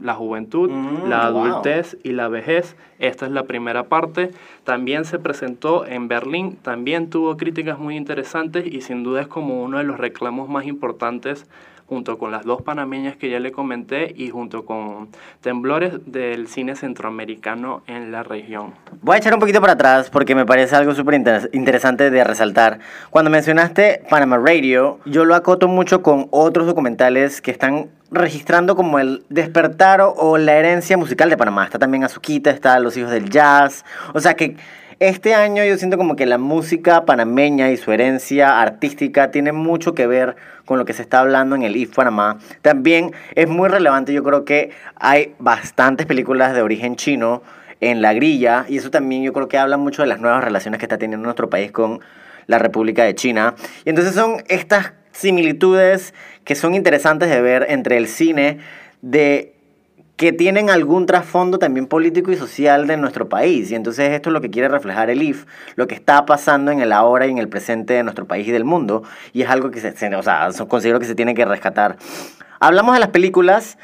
la 0.00 0.14
juventud, 0.14 0.70
mm, 0.70 1.08
la 1.08 1.24
adultez 1.24 1.96
y 2.02 2.12
la 2.12 2.28
vejez. 2.28 2.76
Esta 2.98 3.26
es 3.26 3.32
la 3.32 3.44
primera 3.44 3.84
parte. 3.84 4.30
También 4.64 5.04
se 5.04 5.18
presentó 5.18 5.86
en 5.86 6.08
Berlín, 6.08 6.56
también 6.62 7.10
tuvo 7.10 7.36
críticas 7.36 7.78
muy 7.78 7.96
interesantes 7.96 8.66
y 8.66 8.80
sin 8.80 9.02
duda 9.02 9.22
es 9.22 9.26
como 9.28 9.62
uno 9.62 9.78
de 9.78 9.84
los 9.84 9.98
reclamos 9.98 10.48
más 10.48 10.66
importantes 10.66 11.46
junto 11.88 12.18
con 12.18 12.30
las 12.30 12.44
dos 12.44 12.62
panameñas 12.62 13.16
que 13.16 13.28
ya 13.30 13.40
le 13.40 13.52
comenté 13.52 14.12
y 14.16 14.30
junto 14.30 14.64
con 14.64 15.08
temblores 15.40 15.92
del 16.06 16.48
cine 16.48 16.76
centroamericano 16.76 17.82
en 17.86 18.10
la 18.10 18.22
región. 18.22 18.74
Voy 19.02 19.16
a 19.16 19.18
echar 19.18 19.34
un 19.34 19.40
poquito 19.40 19.60
para 19.60 19.74
atrás 19.74 20.10
porque 20.10 20.34
me 20.34 20.46
parece 20.46 20.74
algo 20.76 20.94
súper 20.94 21.14
interesante 21.52 22.10
de 22.10 22.24
resaltar. 22.24 22.78
Cuando 23.10 23.30
mencionaste 23.30 24.02
Panama 24.08 24.38
Radio, 24.38 24.98
yo 25.04 25.24
lo 25.24 25.34
acoto 25.34 25.68
mucho 25.68 26.02
con 26.02 26.28
otros 26.30 26.66
documentales 26.66 27.40
que 27.40 27.50
están 27.50 27.90
registrando 28.10 28.76
como 28.76 28.98
el 28.98 29.24
despertar 29.28 30.00
o, 30.00 30.38
la 30.38 30.54
herencia 30.54 30.96
musical 30.96 31.28
de 31.28 31.36
Panamá. 31.36 31.64
Está 31.64 31.78
también 31.78 32.04
Azuquita, 32.04 32.50
está 32.50 32.78
Los 32.78 32.96
Hijos 32.96 33.10
del 33.10 33.28
Jazz. 33.28 33.84
O 34.14 34.20
sea 34.20 34.34
que 34.34 34.56
este 35.08 35.34
año 35.34 35.62
yo 35.64 35.76
siento 35.76 35.98
como 35.98 36.16
que 36.16 36.24
la 36.24 36.38
música 36.38 37.04
panameña 37.04 37.70
y 37.70 37.76
su 37.76 37.92
herencia 37.92 38.62
artística 38.62 39.30
tiene 39.30 39.52
mucho 39.52 39.94
que 39.94 40.06
ver 40.06 40.36
con 40.64 40.78
lo 40.78 40.86
que 40.86 40.94
se 40.94 41.02
está 41.02 41.20
hablando 41.20 41.54
en 41.54 41.62
el 41.62 41.76
IF 41.76 41.94
Panamá. 41.94 42.38
También 42.62 43.12
es 43.34 43.46
muy 43.46 43.68
relevante, 43.68 44.14
yo 44.14 44.24
creo 44.24 44.46
que 44.46 44.70
hay 44.96 45.34
bastantes 45.38 46.06
películas 46.06 46.54
de 46.54 46.62
origen 46.62 46.96
chino 46.96 47.42
en 47.80 48.00
la 48.00 48.14
grilla 48.14 48.64
y 48.66 48.78
eso 48.78 48.90
también 48.90 49.22
yo 49.22 49.34
creo 49.34 49.46
que 49.46 49.58
habla 49.58 49.76
mucho 49.76 50.00
de 50.00 50.08
las 50.08 50.20
nuevas 50.20 50.42
relaciones 50.42 50.78
que 50.78 50.86
está 50.86 50.96
teniendo 50.96 51.24
nuestro 51.24 51.50
país 51.50 51.70
con 51.70 52.00
la 52.46 52.58
República 52.58 53.04
de 53.04 53.14
China. 53.14 53.54
Y 53.84 53.90
entonces 53.90 54.14
son 54.14 54.42
estas 54.48 54.92
similitudes 55.12 56.14
que 56.44 56.54
son 56.54 56.74
interesantes 56.74 57.28
de 57.28 57.42
ver 57.42 57.66
entre 57.68 57.98
el 57.98 58.08
cine 58.08 58.58
de 59.02 59.53
que 60.16 60.32
tienen 60.32 60.70
algún 60.70 61.06
trasfondo 61.06 61.58
también 61.58 61.86
político 61.86 62.30
y 62.30 62.36
social 62.36 62.86
de 62.86 62.96
nuestro 62.96 63.28
país. 63.28 63.70
Y 63.70 63.74
entonces 63.74 64.10
esto 64.12 64.30
es 64.30 64.32
lo 64.32 64.40
que 64.40 64.50
quiere 64.50 64.68
reflejar 64.68 65.10
el 65.10 65.22
IF, 65.22 65.46
lo 65.74 65.88
que 65.88 65.94
está 65.94 66.24
pasando 66.24 66.70
en 66.70 66.80
el 66.80 66.92
ahora 66.92 67.26
y 67.26 67.30
en 67.30 67.38
el 67.38 67.48
presente 67.48 67.94
de 67.94 68.02
nuestro 68.04 68.26
país 68.26 68.46
y 68.46 68.52
del 68.52 68.64
mundo. 68.64 69.02
Y 69.32 69.42
es 69.42 69.50
algo 69.50 69.70
que 69.70 69.80
se, 69.80 70.14
o 70.14 70.22
sea, 70.22 70.50
considero 70.68 71.00
que 71.00 71.06
se 71.06 71.14
tiene 71.14 71.34
que 71.34 71.44
rescatar. 71.44 71.96
Hablamos 72.60 72.94
de 72.94 73.00
las 73.00 73.08
películas. 73.08 73.76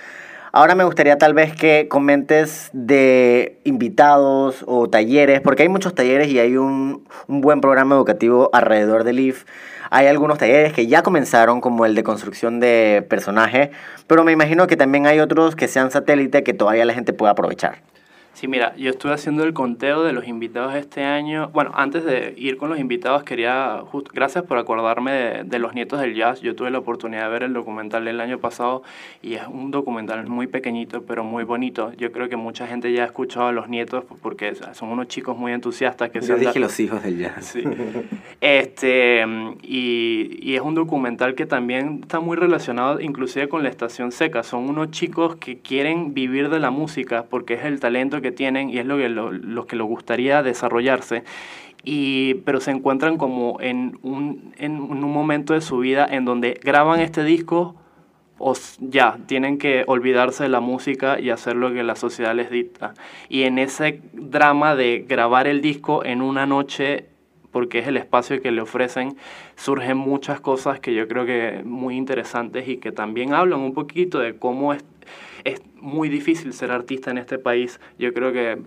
Ahora 0.53 0.75
me 0.75 0.83
gustaría 0.83 1.17
tal 1.17 1.33
vez 1.33 1.55
que 1.55 1.87
comentes 1.89 2.71
de 2.73 3.61
invitados 3.65 4.65
o 4.67 4.89
talleres, 4.89 5.41
porque 5.41 5.63
hay 5.63 5.69
muchos 5.69 5.95
talleres 5.95 6.29
y 6.29 6.41
hay 6.41 6.57
un, 6.57 7.07
un 7.29 7.41
buen 7.41 7.61
programa 7.61 7.95
educativo 7.95 8.51
alrededor 8.53 9.05
del 9.05 9.21
IF. 9.21 9.45
Hay 9.91 10.07
algunos 10.07 10.39
talleres 10.39 10.73
que 10.73 10.87
ya 10.87 11.03
comenzaron, 11.03 11.61
como 11.61 11.85
el 11.85 11.97
de 11.97 12.05
construcción 12.05 12.61
de 12.61 13.05
personaje, 13.09 13.73
pero 14.07 14.23
me 14.23 14.31
imagino 14.31 14.69
que 14.69 14.77
también 14.77 15.09
hay 15.09 15.19
otros 15.19 15.57
que 15.57 15.67
sean 15.67 15.91
satélite 15.91 16.45
que 16.45 16.55
todavía 16.55 16.85
la 16.85 16.95
gente 16.95 17.13
pueda 17.13 17.33
aprovechar. 17.33 17.83
Sí, 18.33 18.49
mira, 18.49 18.75
yo 18.77 18.91
estuve 18.91 19.13
haciendo 19.13 19.45
el 19.45 19.53
conteo 19.53 20.03
de 20.03 20.13
los 20.13 20.27
invitados 20.27 20.75
este 20.75 21.03
año. 21.03 21.51
Bueno, 21.53 21.73
antes 21.75 22.05
de 22.05 22.33
ir 22.37 22.57
con 22.57 22.71
los 22.71 22.79
invitados, 22.79 23.23
quería, 23.25 23.83
gracias 24.15 24.45
por 24.45 24.57
acordarme 24.57 25.43
de, 25.45 25.59
Los 25.59 25.75
Nietos 25.75 26.01
del 26.01 26.15
Jazz. 26.15 26.41
Yo 26.41 26.55
tuve 26.55 26.71
la 26.71 26.79
oportunidad 26.79 27.25
de 27.25 27.29
ver 27.29 27.43
el 27.43 27.53
documental 27.53 28.09
el 28.09 28.21
año 28.21 28.39
pasado 28.39 28.83
y 29.21 29.35
es 29.35 29.43
un 29.47 29.71
documental 29.71 30.27
muy 30.27 30.47
pequeñito, 30.47 31.03
pero 31.03 31.23
muy 31.23 31.45
bonito. 31.45 31.93
Yo 31.99 32.13
creo 32.13 32.29
que 32.29 32.37
mucha 32.37 32.67
gente 32.67 32.93
ya 32.93 33.03
ha 33.03 33.07
escuchado 33.07 33.49
a 33.49 33.53
Los 33.53 33.69
Nietos 33.69 34.05
porque 34.23 34.55
son 34.73 34.89
unos 34.89 35.09
chicos 35.09 35.37
muy 35.37 35.53
entusiastas 35.53 36.11
que 36.11 36.21
Yo 36.21 36.37
dije 36.37 36.59
Los 36.61 36.79
Hijos 36.81 37.03
del 37.03 37.19
Jazz. 37.19 37.45
Sí. 37.45 37.65
Este, 38.41 39.27
y, 39.63 40.39
y 40.41 40.55
es 40.55 40.63
un 40.63 40.75
documental 40.75 41.35
que 41.35 41.45
también 41.45 42.01
está 42.03 42.21
muy 42.21 42.37
relacionado 42.37 43.01
inclusive 43.01 43.49
con 43.49 43.63
la 43.63 43.69
estación 43.69 44.13
seca. 44.13 44.43
Son 44.43 44.69
unos 44.69 44.91
chicos 44.93 45.37
que 45.37 45.59
quieren 45.59 46.15
vivir 46.15 46.49
de 46.49 46.59
la 46.59 46.71
música 46.71 47.27
porque 47.29 47.55
es 47.55 47.65
el 47.65 47.81
talento 47.81 48.20
que 48.21 48.33
tienen 48.33 48.71
y 48.71 48.79
es 48.79 48.87
lo 48.87 48.97
que, 48.97 49.09
lo, 49.09 49.67
que 49.67 49.77
les 49.77 49.87
gustaría 49.87 50.43
desarrollarse. 50.43 51.25
Y, 51.83 52.35
pero 52.45 52.61
se 52.61 52.71
encuentran 52.71 53.17
como 53.17 53.59
en 53.61 53.99
un, 54.03 54.53
en 54.59 54.81
un 54.81 55.13
momento 55.13 55.55
de 55.55 55.63
su 55.63 55.79
vida 55.79 56.07
en 56.11 56.25
donde 56.25 56.61
graban 56.63 57.01
este 57.01 57.25
disco 57.25 57.75
o 58.43 58.55
ya, 58.81 59.19
tienen 59.27 59.59
que 59.59 59.85
olvidarse 59.87 60.45
de 60.45 60.49
la 60.49 60.61
música 60.61 61.21
y 61.21 61.29
hacer 61.29 61.57
lo 61.57 61.75
que 61.75 61.83
la 61.83 61.95
sociedad 61.95 62.35
les 62.35 62.51
dicta. 62.51 62.95
Y 63.29 63.43
en 63.43 63.59
ese 63.59 64.01
drama 64.15 64.75
de 64.75 65.05
grabar 65.07 65.47
el 65.47 65.61
disco 65.61 66.07
en 66.07 66.23
una 66.23 66.47
noche, 66.47 67.05
porque 67.53 67.81
es 67.81 67.87
el 67.87 67.99
espacio 67.99 68.41
que 68.41 68.51
le 68.51 68.63
ofrecen, 68.63 69.19
surgen 69.57 69.99
muchas 69.99 70.41
cosas 70.41 70.81
que 70.81 70.95
yo 70.95 71.07
creo 71.07 71.27
que 71.27 71.61
muy 71.67 71.97
interesantes 71.97 72.67
y 72.67 72.79
que 72.79 72.93
también 72.93 73.35
hablan 73.35 73.61
un 73.61 73.75
poquito 73.75 74.19
de 74.19 74.35
cómo 74.35 74.73
es, 74.73 74.83
es 75.45 75.63
muy 75.77 76.09
difícil 76.09 76.53
ser 76.53 76.71
artista 76.71 77.11
en 77.11 77.19
este 77.19 77.39
país. 77.39 77.81
Yo 77.99 78.13
creo 78.13 78.33
que 78.33 78.59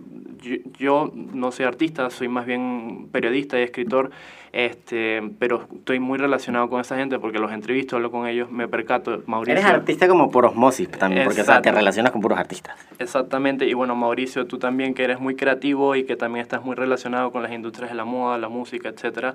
yo, 0.42 0.56
yo 0.78 1.12
no 1.14 1.52
soy 1.52 1.66
artista, 1.66 2.10
soy 2.10 2.28
más 2.28 2.46
bien 2.46 3.08
periodista 3.12 3.58
y 3.58 3.62
escritor, 3.62 4.10
este, 4.54 5.20
pero 5.40 5.66
estoy 5.74 5.98
muy 5.98 6.16
relacionado 6.16 6.68
con 6.70 6.80
esa 6.80 6.96
gente 6.96 7.18
porque 7.18 7.40
los 7.40 7.50
entrevisto, 7.50 7.96
hablo 7.96 8.12
con 8.12 8.28
ellos, 8.28 8.52
me 8.52 8.68
percato. 8.68 9.20
Mauricio, 9.26 9.52
Eres 9.52 9.64
artista 9.64 10.06
como 10.06 10.30
por 10.30 10.46
osmosis 10.46 10.88
también, 10.92 11.24
porque 11.24 11.40
o 11.40 11.44
sea, 11.44 11.60
te 11.60 11.72
relacionas 11.72 12.12
con 12.12 12.20
puros 12.20 12.38
artistas. 12.38 12.76
Exactamente, 13.00 13.66
y 13.66 13.74
bueno, 13.74 13.96
Mauricio, 13.96 14.46
tú 14.46 14.58
también 14.58 14.94
que 14.94 15.02
eres 15.02 15.18
muy 15.18 15.34
creativo 15.34 15.96
y 15.96 16.04
que 16.04 16.14
también 16.14 16.44
estás 16.44 16.64
muy 16.64 16.76
relacionado 16.76 17.32
con 17.32 17.42
las 17.42 17.50
industrias 17.50 17.90
de 17.90 17.96
la 17.96 18.04
moda, 18.04 18.38
la 18.38 18.48
música, 18.48 18.90
etcétera. 18.90 19.34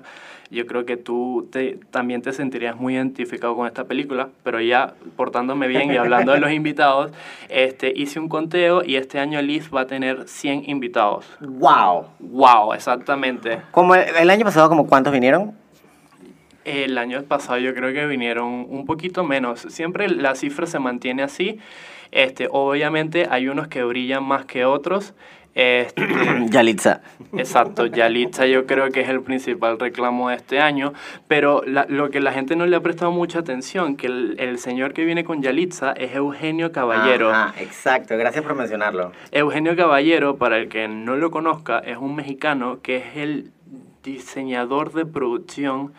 Yo 0.50 0.66
creo 0.66 0.86
que 0.86 0.96
tú 0.96 1.46
te, 1.52 1.78
también 1.90 2.22
te 2.22 2.32
sentirías 2.32 2.76
muy 2.76 2.94
identificado 2.94 3.54
con 3.54 3.66
esta 3.66 3.84
película, 3.84 4.30
pero 4.42 4.58
ya 4.58 4.94
portándome 5.16 5.68
bien 5.68 5.92
y 5.92 5.98
hablando 5.98 6.32
de 6.32 6.40
los 6.40 6.50
invitados, 6.60 7.12
este, 7.50 7.92
hice 7.94 8.18
un 8.18 8.30
conteo 8.30 8.82
y 8.82 8.96
este 8.96 9.18
año 9.18 9.42
Liz 9.42 9.68
va 9.72 9.82
a 9.82 9.86
tener 9.86 10.26
100 10.26 10.70
invitados. 10.70 11.26
¡Wow! 11.40 12.06
¡Wow! 12.20 12.72
Exactamente. 12.72 13.60
Como 13.70 13.94
el, 13.94 14.16
el 14.18 14.30
año 14.30 14.46
pasado, 14.46 14.70
como 14.70 14.86
¿cuántos 14.86 15.09
vinieron? 15.12 15.54
El 16.64 16.98
año 16.98 17.22
pasado 17.22 17.58
yo 17.58 17.74
creo 17.74 17.92
que 17.92 18.06
vinieron 18.06 18.66
un 18.68 18.84
poquito 18.84 19.24
menos. 19.24 19.60
Siempre 19.70 20.08
la 20.08 20.34
cifra 20.34 20.66
se 20.66 20.78
mantiene 20.78 21.22
así. 21.22 21.58
Este, 22.12 22.48
obviamente 22.50 23.26
hay 23.30 23.48
unos 23.48 23.68
que 23.68 23.82
brillan 23.82 24.22
más 24.24 24.44
que 24.44 24.64
otros. 24.64 25.14
Este, 25.54 26.06
Yalitza. 26.50 27.00
Exacto, 27.36 27.86
Yalitza 27.86 28.46
yo 28.46 28.66
creo 28.66 28.90
que 28.90 29.00
es 29.00 29.08
el 29.08 29.20
principal 29.22 29.78
reclamo 29.80 30.28
de 30.28 30.36
este 30.36 30.60
año, 30.60 30.92
pero 31.28 31.62
la- 31.66 31.86
lo 31.88 32.10
que 32.10 32.20
la 32.20 32.32
gente 32.32 32.54
no 32.56 32.66
le 32.66 32.76
ha 32.76 32.80
prestado 32.80 33.10
mucha 33.10 33.40
atención, 33.40 33.96
que 33.96 34.06
el, 34.06 34.36
el 34.38 34.58
señor 34.58 34.92
que 34.92 35.04
viene 35.04 35.24
con 35.24 35.42
Yalitza 35.42 35.92
es 35.92 36.14
Eugenio 36.14 36.70
Caballero. 36.72 37.30
Ah, 37.34 37.52
exacto, 37.58 38.16
gracias 38.16 38.44
por 38.44 38.54
mencionarlo. 38.54 39.10
Eugenio 39.32 39.74
Caballero, 39.74 40.36
para 40.36 40.56
el 40.58 40.68
que 40.68 40.86
no 40.86 41.16
lo 41.16 41.30
conozca, 41.32 41.80
es 41.80 41.96
un 41.96 42.14
mexicano 42.14 42.78
que 42.80 42.98
es 42.98 43.16
el 43.16 43.50
diseñador 44.02 44.92
de 44.92 45.06
producción 45.06 45.92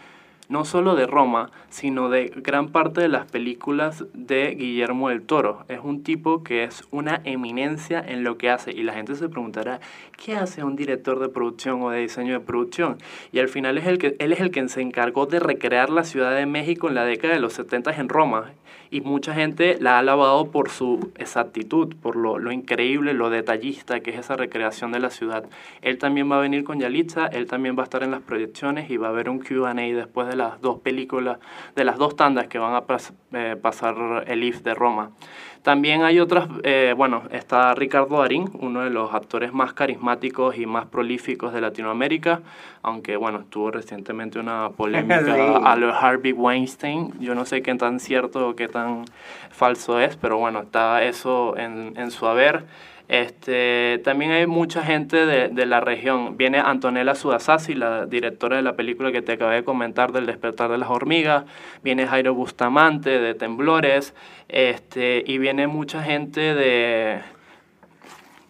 no 0.52 0.66
solo 0.66 0.96
de 0.96 1.08
Roma, 1.08 1.50
sino 1.70 2.10
de 2.10 2.26
gran 2.36 2.74
parte 2.74 3.00
de 3.00 3.08
las 3.08 3.26
películas 3.26 4.04
de 4.14 4.54
Guillermo 4.54 5.08
del 5.08 5.22
Toro. 5.22 5.64
Es 5.70 5.80
un 5.82 6.04
tipo 6.04 6.44
que 6.44 6.66
es 6.66 6.84
una 6.92 7.22
eminencia 7.24 8.04
en 8.06 8.26
lo 8.26 8.38
que 8.38 8.50
hace 8.50 8.72
y 8.72 8.84
la 8.84 8.94
gente 8.94 9.16
se 9.16 9.30
preguntará, 9.30 9.80
¿qué 10.18 10.36
hace 10.36 10.66
un 10.66 10.76
director 10.76 11.20
de 11.20 11.30
producción 11.30 11.82
o 11.82 11.90
de 11.90 12.02
diseño 12.02 12.34
de 12.34 12.42
producción? 12.42 12.98
Y 13.32 13.40
al 13.40 13.48
final 13.48 13.78
es 13.78 13.88
el 13.88 13.98
que, 13.98 14.18
él 14.20 14.34
es 14.34 14.42
el 14.42 14.52
que 14.52 14.68
se 14.68 14.82
encargó 14.82 15.26
de 15.26 15.40
recrear 15.40 15.90
la 15.90 16.04
Ciudad 16.04 16.36
de 16.36 16.46
México 16.46 16.90
en 16.90 16.96
la 16.96 17.06
década 17.06 17.34
de 17.34 17.40
los 17.40 17.54
70 17.54 17.96
en 17.96 18.10
Roma 18.10 18.52
y 18.92 19.00
mucha 19.00 19.34
gente 19.34 19.78
la 19.80 19.96
ha 19.96 20.00
alabado 20.00 20.52
por 20.52 20.70
su 20.70 21.12
exactitud, 21.18 21.96
por 22.02 22.18
lo, 22.18 22.38
lo 22.38 22.52
increíble, 22.52 23.14
lo 23.14 23.30
detallista 23.30 24.02
que 24.02 24.12
es 24.12 24.20
esa 24.20 24.36
recreación 24.36 24.92
de 24.92 25.00
la 25.00 25.10
ciudad. 25.10 25.46
Él 25.82 25.98
también 25.98 26.30
va 26.30 26.38
a 26.38 26.42
venir 26.42 26.66
con 26.66 26.82
Yalitza, 26.82 27.28
él 27.28 27.48
también 27.48 27.78
va 27.78 27.84
a 27.84 27.86
estar 27.86 28.04
en 28.04 28.12
las 28.12 28.22
proyecciones 28.22 28.90
y 28.92 28.98
va 28.98 29.08
a 29.08 29.12
haber 29.12 29.30
un 29.30 29.40
Q&A 29.40 29.74
después 29.74 30.28
de 30.28 30.36
las 30.36 30.60
dos 30.60 30.82
películas, 30.82 31.40
de 31.74 31.86
las 31.86 31.98
dos 31.98 32.18
tandas 32.18 32.48
que 32.48 32.60
van 32.60 32.76
a 32.76 32.84
eh, 33.32 33.56
pasar 33.60 34.26
el 34.28 34.44
IF 34.44 34.62
de 34.62 34.74
Roma. 34.74 35.12
También 35.64 36.04
hay 36.04 36.20
otras, 36.20 36.50
eh, 36.64 36.96
bueno, 36.98 37.24
está 37.32 37.76
Ricardo 37.76 38.20
Darín, 38.20 38.50
uno 38.60 38.82
de 38.82 38.90
los 38.90 39.14
actores 39.14 39.54
más 39.54 39.74
carismáticos 39.74 40.58
y 40.58 40.66
más 40.66 40.88
prolíficos 40.88 41.54
de 41.54 41.62
Latinoamérica, 41.62 42.42
aunque 42.82 43.16
bueno, 43.16 43.44
tuvo 43.50 43.70
recientemente 43.70 44.40
una 44.40 44.70
polémica 44.76 45.22
Sí. 45.26 45.32
a 45.64 45.76
lo 45.76 45.94
Harvey 45.94 46.32
Weinstein. 46.32 47.14
Yo 47.20 47.36
no 47.36 47.46
sé 47.46 47.62
qué 47.62 47.76
tan 47.76 48.00
cierto 48.00 48.50
o 48.50 48.56
qué 48.56 48.68
tan 48.68 49.06
falso 49.52 50.00
es, 50.00 50.16
pero 50.16 50.38
bueno, 50.40 50.62
está 50.62 51.04
eso 51.04 51.56
en, 51.58 51.94
en 51.96 52.10
su 52.10 52.26
haber. 52.26 52.66
Este, 53.12 54.00
también 54.06 54.32
hay 54.32 54.48
mucha 54.48 54.84
gente 54.84 55.26
de, 55.26 55.50
de 55.50 55.66
la 55.66 55.82
región. 55.82 56.38
Viene 56.38 56.60
Antonella 56.60 57.14
Sudasasi, 57.14 57.74
la 57.74 58.06
directora 58.06 58.56
de 58.56 58.62
la 58.62 58.78
película 58.78 59.12
que 59.12 59.22
te 59.22 59.34
acabé 59.34 59.56
de 59.56 59.64
comentar 59.66 60.14
del 60.14 60.26
despertar 60.26 60.72
de 60.72 60.78
las 60.78 60.90
hormigas. 60.90 61.44
Viene 61.84 62.08
Jairo 62.08 62.34
Bustamante 62.34 63.20
de 63.20 63.34
Temblores. 63.34 64.14
Este, 64.48 65.26
y 65.28 65.40
viene 65.40 65.68
mucha 65.68 66.02
gente 66.02 66.40
de... 66.40 67.20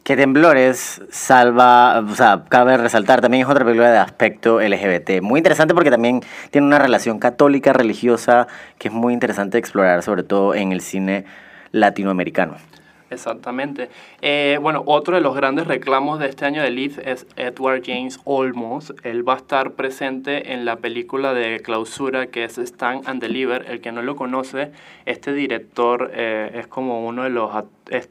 Que 0.03 0.15
Temblores 0.15 1.01
salva, 1.09 1.99
o 1.99 2.13
sea, 2.13 2.43
cabe 2.47 2.77
resaltar, 2.77 3.19
también 3.19 3.45
es 3.45 3.49
otra 3.49 3.65
película 3.65 3.91
de 3.91 3.97
aspecto 3.97 4.61
LGBT. 4.61 5.23
Muy 5.23 5.39
interesante 5.39 5.73
porque 5.73 5.89
también 5.89 6.21
tiene 6.51 6.67
una 6.67 6.77
relación 6.77 7.17
católica, 7.17 7.73
religiosa, 7.73 8.45
que 8.77 8.89
es 8.89 8.93
muy 8.93 9.13
interesante 9.13 9.57
explorar, 9.57 10.03
sobre 10.03 10.21
todo 10.21 10.53
en 10.53 10.71
el 10.71 10.81
cine 10.81 11.25
latinoamericano. 11.71 12.57
Exactamente. 13.11 13.89
Eh, 14.21 14.57
bueno, 14.61 14.83
otro 14.85 15.15
de 15.15 15.21
los 15.21 15.35
grandes 15.35 15.67
reclamos 15.67 16.17
de 16.19 16.29
este 16.29 16.45
año 16.45 16.63
de 16.63 16.71
Leaf 16.71 16.97
es 16.99 17.27
Edward 17.35 17.83
James 17.85 18.21
Olmos. 18.23 18.93
Él 19.03 19.27
va 19.27 19.33
a 19.33 19.37
estar 19.37 19.73
presente 19.73 20.53
en 20.53 20.63
la 20.63 20.77
película 20.77 21.33
de 21.33 21.59
clausura 21.59 22.27
que 22.27 22.45
es 22.45 22.57
Stand 22.57 23.07
and 23.07 23.21
Deliver. 23.21 23.65
El 23.69 23.81
que 23.81 23.91
no 23.91 24.01
lo 24.01 24.15
conoce, 24.15 24.71
este 25.05 25.33
director 25.33 26.09
eh, 26.13 26.51
es 26.55 26.67
como 26.67 27.05
uno 27.05 27.23
de 27.23 27.31
los... 27.31 27.51
Es, 27.89 28.09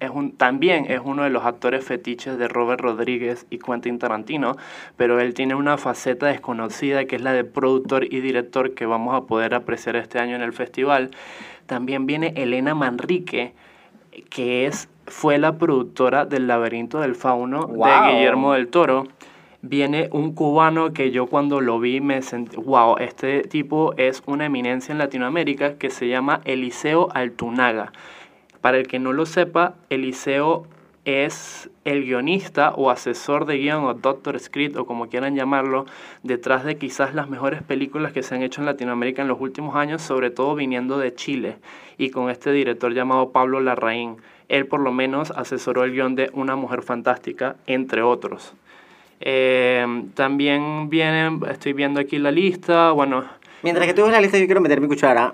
es 0.00 0.10
un, 0.10 0.32
también 0.32 0.86
es 0.88 1.00
uno 1.04 1.22
de 1.22 1.30
los 1.30 1.44
actores 1.44 1.84
fetiches 1.84 2.36
de 2.36 2.48
Robert 2.48 2.80
Rodríguez 2.80 3.46
y 3.48 3.58
Quentin 3.58 3.98
Tarantino, 3.98 4.56
pero 4.96 5.20
él 5.20 5.34
tiene 5.34 5.54
una 5.54 5.76
faceta 5.76 6.26
desconocida 6.26 7.04
que 7.04 7.16
es 7.16 7.22
la 7.22 7.32
de 7.32 7.44
productor 7.44 8.12
y 8.12 8.20
director 8.20 8.74
que 8.74 8.86
vamos 8.86 9.14
a 9.14 9.26
poder 9.26 9.54
apreciar 9.54 9.96
este 9.96 10.18
año 10.18 10.34
en 10.34 10.42
el 10.42 10.52
festival. 10.52 11.10
También 11.66 12.06
viene 12.06 12.32
Elena 12.36 12.74
Manrique, 12.74 13.52
que 14.28 14.66
es, 14.66 14.88
fue 15.06 15.38
la 15.38 15.58
productora 15.58 16.24
del 16.24 16.46
Laberinto 16.46 17.00
del 17.00 17.14
Fauno 17.14 17.66
Wow. 17.66 17.86
de 17.86 18.12
Guillermo 18.12 18.52
del 18.52 18.68
Toro. 18.68 19.06
Viene 19.62 20.08
un 20.12 20.32
cubano 20.34 20.92
que 20.92 21.10
yo 21.10 21.26
cuando 21.26 21.60
lo 21.60 21.78
vi 21.80 22.00
me 22.00 22.22
sentí, 22.22 22.56
wow, 22.56 22.96
este 22.98 23.42
tipo 23.42 23.92
es 23.98 24.22
una 24.26 24.46
eminencia 24.46 24.92
en 24.92 24.98
Latinoamérica 24.98 25.76
que 25.76 25.90
se 25.90 26.08
llama 26.08 26.40
Eliseo 26.44 27.08
Altunaga. 27.12 27.92
Para 28.62 28.78
el 28.78 28.86
que 28.86 28.98
no 28.98 29.12
lo 29.12 29.26
sepa, 29.26 29.74
Eliseo 29.90 30.66
es 31.04 31.70
el 31.84 32.04
guionista 32.04 32.70
o 32.70 32.90
asesor 32.90 33.46
de 33.46 33.58
guion 33.58 33.84
o 33.84 33.94
doctor 33.94 34.38
script 34.38 34.76
o 34.76 34.86
como 34.86 35.08
quieran 35.08 35.34
llamarlo, 35.34 35.86
detrás 36.22 36.64
de 36.64 36.76
quizás 36.76 37.14
las 37.14 37.28
mejores 37.28 37.62
películas 37.62 38.12
que 38.12 38.22
se 38.22 38.34
han 38.34 38.42
hecho 38.42 38.60
en 38.60 38.66
Latinoamérica 38.66 39.22
en 39.22 39.28
los 39.28 39.40
últimos 39.40 39.76
años, 39.76 40.02
sobre 40.02 40.30
todo 40.30 40.54
viniendo 40.54 40.98
de 40.98 41.14
Chile 41.14 41.56
y 41.98 42.10
con 42.10 42.30
este 42.30 42.52
director 42.52 42.92
llamado 42.92 43.30
Pablo 43.30 43.60
Larraín. 43.60 44.16
Él 44.48 44.66
por 44.66 44.80
lo 44.80 44.92
menos 44.92 45.30
asesoró 45.30 45.84
el 45.84 45.92
guion 45.92 46.14
de 46.14 46.30
Una 46.32 46.56
Mujer 46.56 46.82
Fantástica, 46.82 47.56
entre 47.66 48.02
otros. 48.02 48.54
Eh, 49.20 50.04
también 50.14 50.88
vienen, 50.88 51.40
estoy 51.50 51.72
viendo 51.72 52.00
aquí 52.00 52.18
la 52.18 52.30
lista, 52.30 52.90
bueno, 52.92 53.24
Mientras 53.62 53.86
que 53.86 53.94
tú 53.94 54.02
ves 54.02 54.12
la 54.12 54.20
lista, 54.20 54.38
yo 54.38 54.46
quiero 54.46 54.60
meter 54.60 54.80
mi 54.80 54.88
cuchara. 54.88 55.32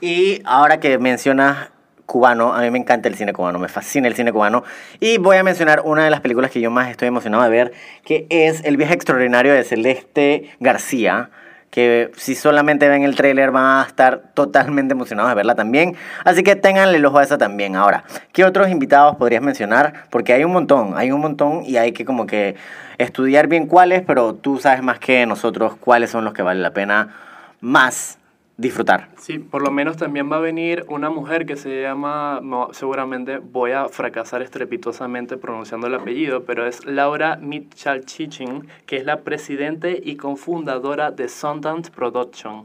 Y 0.00 0.40
ahora 0.44 0.80
que 0.80 0.98
mencionas 0.98 1.70
cubano, 2.08 2.54
a 2.54 2.62
mí 2.62 2.70
me 2.70 2.78
encanta 2.78 3.06
el 3.06 3.16
cine 3.16 3.34
cubano, 3.34 3.58
me 3.58 3.68
fascina 3.68 4.08
el 4.08 4.14
cine 4.14 4.32
cubano. 4.32 4.64
Y 4.98 5.18
voy 5.18 5.36
a 5.36 5.42
mencionar 5.42 5.82
una 5.84 6.04
de 6.04 6.10
las 6.10 6.22
películas 6.22 6.50
que 6.50 6.58
yo 6.58 6.70
más 6.70 6.88
estoy 6.88 7.08
emocionado 7.08 7.42
de 7.42 7.50
ver, 7.50 7.72
que 8.02 8.26
es 8.30 8.64
El 8.64 8.78
viaje 8.78 8.94
extraordinario 8.94 9.52
de 9.52 9.62
Celeste 9.62 10.48
García. 10.58 11.28
Que 11.70 12.10
si 12.16 12.34
solamente 12.34 12.88
ven 12.88 13.02
el 13.02 13.14
tráiler 13.14 13.50
van 13.50 13.82
a 13.82 13.84
estar 13.86 14.22
totalmente 14.32 14.94
emocionados 14.94 15.30
de 15.30 15.34
verla 15.34 15.54
también. 15.54 15.96
Así 16.24 16.42
que 16.42 16.56
ténganle 16.56 16.96
el 16.96 17.04
ojo 17.04 17.18
a 17.18 17.22
esa 17.22 17.36
también. 17.36 17.76
Ahora, 17.76 18.04
¿qué 18.32 18.46
otros 18.46 18.70
invitados 18.70 19.16
podrías 19.16 19.42
mencionar? 19.42 20.06
Porque 20.08 20.32
hay 20.32 20.44
un 20.44 20.52
montón, 20.52 20.94
hay 20.96 21.12
un 21.12 21.20
montón 21.20 21.62
y 21.66 21.76
hay 21.76 21.92
que 21.92 22.06
como 22.06 22.26
que 22.26 22.56
estudiar 22.96 23.48
bien 23.48 23.66
cuáles, 23.66 24.00
pero 24.00 24.34
tú 24.34 24.58
sabes 24.58 24.82
más 24.82 24.98
que 24.98 25.26
nosotros 25.26 25.76
cuáles 25.78 26.08
son 26.08 26.24
los 26.24 26.32
que 26.32 26.40
vale 26.40 26.62
la 26.62 26.70
pena 26.70 27.14
más 27.60 28.17
disfrutar. 28.58 29.08
Sí, 29.16 29.38
por 29.38 29.62
lo 29.62 29.70
menos 29.70 29.96
también 29.96 30.30
va 30.30 30.36
a 30.36 30.40
venir 30.40 30.84
una 30.88 31.10
mujer 31.10 31.46
que 31.46 31.56
se 31.56 31.80
llama, 31.80 32.40
seguramente 32.72 33.38
voy 33.38 33.70
a 33.70 33.88
fracasar 33.88 34.42
estrepitosamente 34.42 35.36
pronunciando 35.36 35.86
el 35.86 35.94
apellido, 35.94 36.42
pero 36.44 36.66
es 36.66 36.84
Laura 36.84 37.38
Mitchell-Chichin, 37.40 38.66
que 38.84 38.96
es 38.96 39.04
la 39.04 39.20
presidente 39.20 40.00
y 40.04 40.16
cofundadora 40.16 41.12
de 41.12 41.28
Sundance 41.28 41.92
Production. 41.92 42.64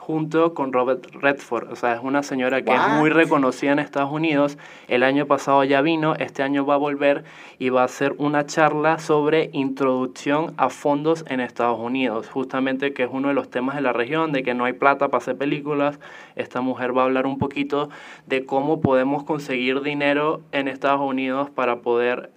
Junto 0.00 0.54
con 0.54 0.72
Robert 0.72 1.06
Redford. 1.12 1.70
O 1.70 1.76
sea, 1.76 1.94
es 1.94 2.00
una 2.02 2.22
señora 2.22 2.62
que 2.62 2.74
es 2.74 2.88
muy 2.98 3.10
reconocida 3.10 3.72
en 3.72 3.78
Estados 3.78 4.10
Unidos. 4.10 4.58
El 4.88 5.02
año 5.02 5.26
pasado 5.26 5.62
ya 5.62 5.82
vino, 5.82 6.14
este 6.16 6.42
año 6.42 6.64
va 6.64 6.74
a 6.74 6.78
volver 6.78 7.24
y 7.58 7.68
va 7.68 7.82
a 7.82 7.84
hacer 7.84 8.14
una 8.18 8.46
charla 8.46 8.98
sobre 8.98 9.50
introducción 9.52 10.54
a 10.56 10.70
fondos 10.70 11.24
en 11.28 11.40
Estados 11.40 11.78
Unidos. 11.78 12.28
Justamente 12.30 12.94
que 12.94 13.04
es 13.04 13.10
uno 13.12 13.28
de 13.28 13.34
los 13.34 13.50
temas 13.50 13.76
de 13.76 13.82
la 13.82 13.92
región, 13.92 14.32
de 14.32 14.42
que 14.42 14.54
no 14.54 14.64
hay 14.64 14.72
plata 14.72 15.08
para 15.08 15.18
hacer 15.18 15.36
películas. 15.36 16.00
Esta 16.34 16.62
mujer 16.62 16.96
va 16.96 17.02
a 17.02 17.04
hablar 17.04 17.26
un 17.26 17.38
poquito 17.38 17.90
de 18.26 18.46
cómo 18.46 18.80
podemos 18.80 19.22
conseguir 19.24 19.82
dinero 19.82 20.40
en 20.52 20.66
Estados 20.66 21.02
Unidos 21.02 21.50
para 21.50 21.82
poder 21.82 22.30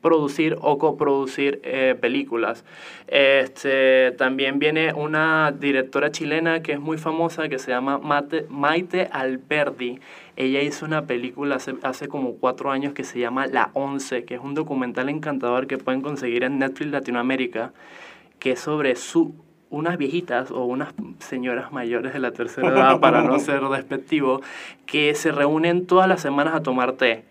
producir 0.00 0.56
o 0.60 0.78
coproducir 0.78 1.60
eh, 1.64 1.96
películas. 2.00 2.64
Este, 3.08 4.12
también 4.12 4.58
viene 4.58 4.92
una 4.92 5.52
directora 5.52 6.10
chilena 6.12 6.62
que 6.62 6.72
es 6.72 6.80
muy 6.80 6.98
famosa 6.98 7.48
que 7.48 7.58
se 7.58 7.70
llama 7.70 7.98
Mate- 7.98 8.46
Maite 8.48 9.08
Alberdi. 9.10 9.98
Ella 10.36 10.60
hizo 10.62 10.84
una 10.86 11.06
película 11.06 11.56
hace, 11.56 11.74
hace 11.82 12.08
como 12.08 12.34
cuatro 12.36 12.70
años 12.70 12.92
que 12.92 13.04
se 13.04 13.18
llama 13.18 13.46
La 13.46 13.70
Once, 13.72 14.24
que 14.24 14.34
es 14.34 14.40
un 14.40 14.54
documental 14.54 15.08
encantador 15.08 15.66
que 15.66 15.78
pueden 15.78 16.02
conseguir 16.02 16.44
en 16.44 16.58
Netflix 16.58 16.90
Latinoamérica, 16.92 17.72
que 18.38 18.52
es 18.52 18.60
sobre 18.60 18.96
su, 18.96 19.34
unas 19.70 19.96
viejitas 19.98 20.50
o 20.50 20.64
unas 20.66 20.92
señoras 21.20 21.72
mayores 21.72 22.12
de 22.12 22.18
la 22.20 22.32
tercera 22.32 22.68
edad, 22.68 23.00
para 23.00 23.22
no 23.22 23.38
ser 23.38 23.62
despectivo, 23.62 24.40
que 24.84 25.14
se 25.14 25.32
reúnen 25.32 25.86
todas 25.86 26.06
las 26.08 26.20
semanas 26.20 26.54
a 26.54 26.62
tomar 26.62 26.92
té 26.92 27.24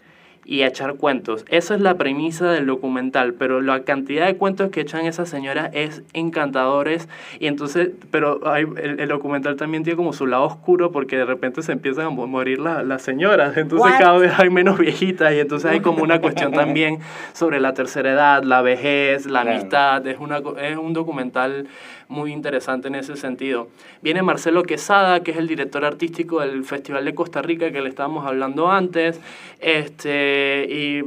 y 0.48 0.62
a 0.62 0.68
echar 0.68 0.94
cuentos. 0.96 1.44
Esa 1.50 1.74
es 1.76 1.82
la 1.82 1.96
premisa 1.96 2.52
del 2.52 2.68
documental, 2.68 3.34
pero 3.34 3.62
la 3.62 3.82
cantidad 3.84 4.28
de 4.28 4.36
cuentos 4.38 4.70
que 4.70 4.82
echan 4.82 5.06
esas 5.08 5.28
señoras 5.28 5.72
es 5.74 6.04
encantadores 6.14 7.10
y 7.40 7.48
entonces, 7.48 7.90
pero 8.12 8.48
hay, 8.48 8.64
el, 8.82 9.00
el 9.00 9.10
documental 9.10 9.56
también 9.56 9.84
tiene 9.84 9.98
como 9.98 10.14
su 10.14 10.28
lado 10.28 10.44
oscuro 10.44 10.92
porque 10.92 11.18
de 11.18 11.26
repente 11.26 11.64
se 11.64 11.72
empiezan 11.72 12.06
a 12.06 12.10
mo- 12.12 12.28
morir 12.28 12.60
la- 12.60 12.84
las 12.84 13.02
señoras, 13.02 13.58
entonces 13.58 13.92
What? 13.92 13.98
cada 14.00 14.18
vez 14.20 14.34
hay 14.38 14.50
menos 14.52 14.78
viejitas 14.78 15.34
y 15.34 15.40
entonces 15.40 15.72
hay 15.72 15.80
como 15.80 16.04
una 16.04 16.22
cuestión 16.22 16.52
también 16.54 17.00
sobre 17.34 17.60
la 17.60 17.74
tercera 17.74 18.12
edad, 18.12 18.44
la 18.44 18.62
vejez, 18.62 19.26
la 19.26 19.42
Claro. 19.42 19.58
amistad, 19.58 20.06
es, 20.08 20.20
una, 20.20 20.42
es 20.62 20.78
un 20.78 20.94
documental 20.94 21.68
muy 22.08 22.32
interesante 22.32 22.88
en 22.88 22.94
ese 22.96 23.16
sentido. 23.16 23.68
Viene 24.04 24.22
Marcelo 24.22 24.62
Quesada, 24.62 25.22
que 25.22 25.32
es 25.32 25.38
el 25.38 25.48
director 25.48 25.84
artístico 25.86 26.40
del 26.42 26.64
Festival 26.64 27.04
de 27.04 27.16
Costa 27.16 27.42
Rica 27.42 27.72
que 27.72 27.82
le 27.82 27.90
estábamos 27.90 28.28
hablando 28.28 28.70
antes. 28.72 29.20
Este, 29.60 30.35
y 30.70 31.04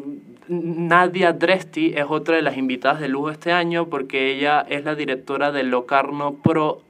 Nadia 0.49 1.33
Dresti 1.33 1.93
es 1.95 2.07
otra 2.09 2.37
de 2.37 2.43
las 2.43 2.57
invitadas 2.57 3.01
de 3.01 3.09
lujo 3.09 3.31
este 3.31 3.53
año 3.53 3.88
porque 3.88 4.33
ella 4.33 4.64
es 4.69 4.85
la 4.85 4.95
directora 4.95 5.53
de 5.53 5.62
Locarno 5.62 6.37
Pro. 6.43 6.83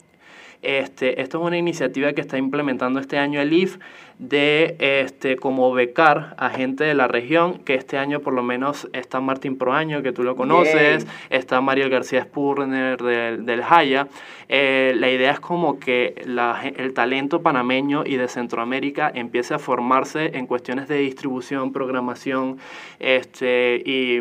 Este, 0.63 1.21
esto 1.21 1.41
es 1.41 1.47
una 1.47 1.57
iniciativa 1.57 2.13
que 2.13 2.21
está 2.21 2.37
implementando 2.37 2.99
este 3.01 3.19
año 3.19 3.41
el 3.41 3.53
IF 3.53 3.79
de 4.19 4.77
este, 4.81 5.37
como 5.37 5.73
becar 5.73 6.35
a 6.39 6.51
gente 6.51 6.83
de 6.83 6.95
la 6.95 7.07
región, 7.07 7.59
que 7.61 7.75
este 7.75 7.99
año 7.99 8.21
por 8.21 8.35
lo 8.35 8.43
menos 8.43 8.89
está 8.93 9.21
Martín 9.21 9.57
Proaño, 9.57 10.03
que 10.03 10.11
tú 10.11 10.25
lo 10.25 10.35
conoces, 10.35 11.05
Yay. 11.05 11.15
está 11.31 11.61
Mario 11.61 11.89
García 11.89 12.25
Spurner 12.25 13.01
del, 13.01 13.47
del 13.47 13.63
Jaya. 13.63 14.09
Eh, 14.49 14.93
la 14.97 15.11
idea 15.11 15.31
es 15.31 15.41
como 15.41 15.79
que 15.79 16.21
la 16.27 16.61
el 16.77 16.95
talento 16.95 17.43
panameño 17.43 18.03
y 18.05 18.17
de 18.17 18.27
Centroamérica 18.29 19.11
empiece 19.15 19.55
a 19.55 19.59
formarse 19.59 20.37
en 20.37 20.47
cuestiones 20.47 20.89
de 20.89 20.99
distribución, 20.99 21.73
programación 21.73 22.59
este, 22.99 23.83
y 23.85 24.21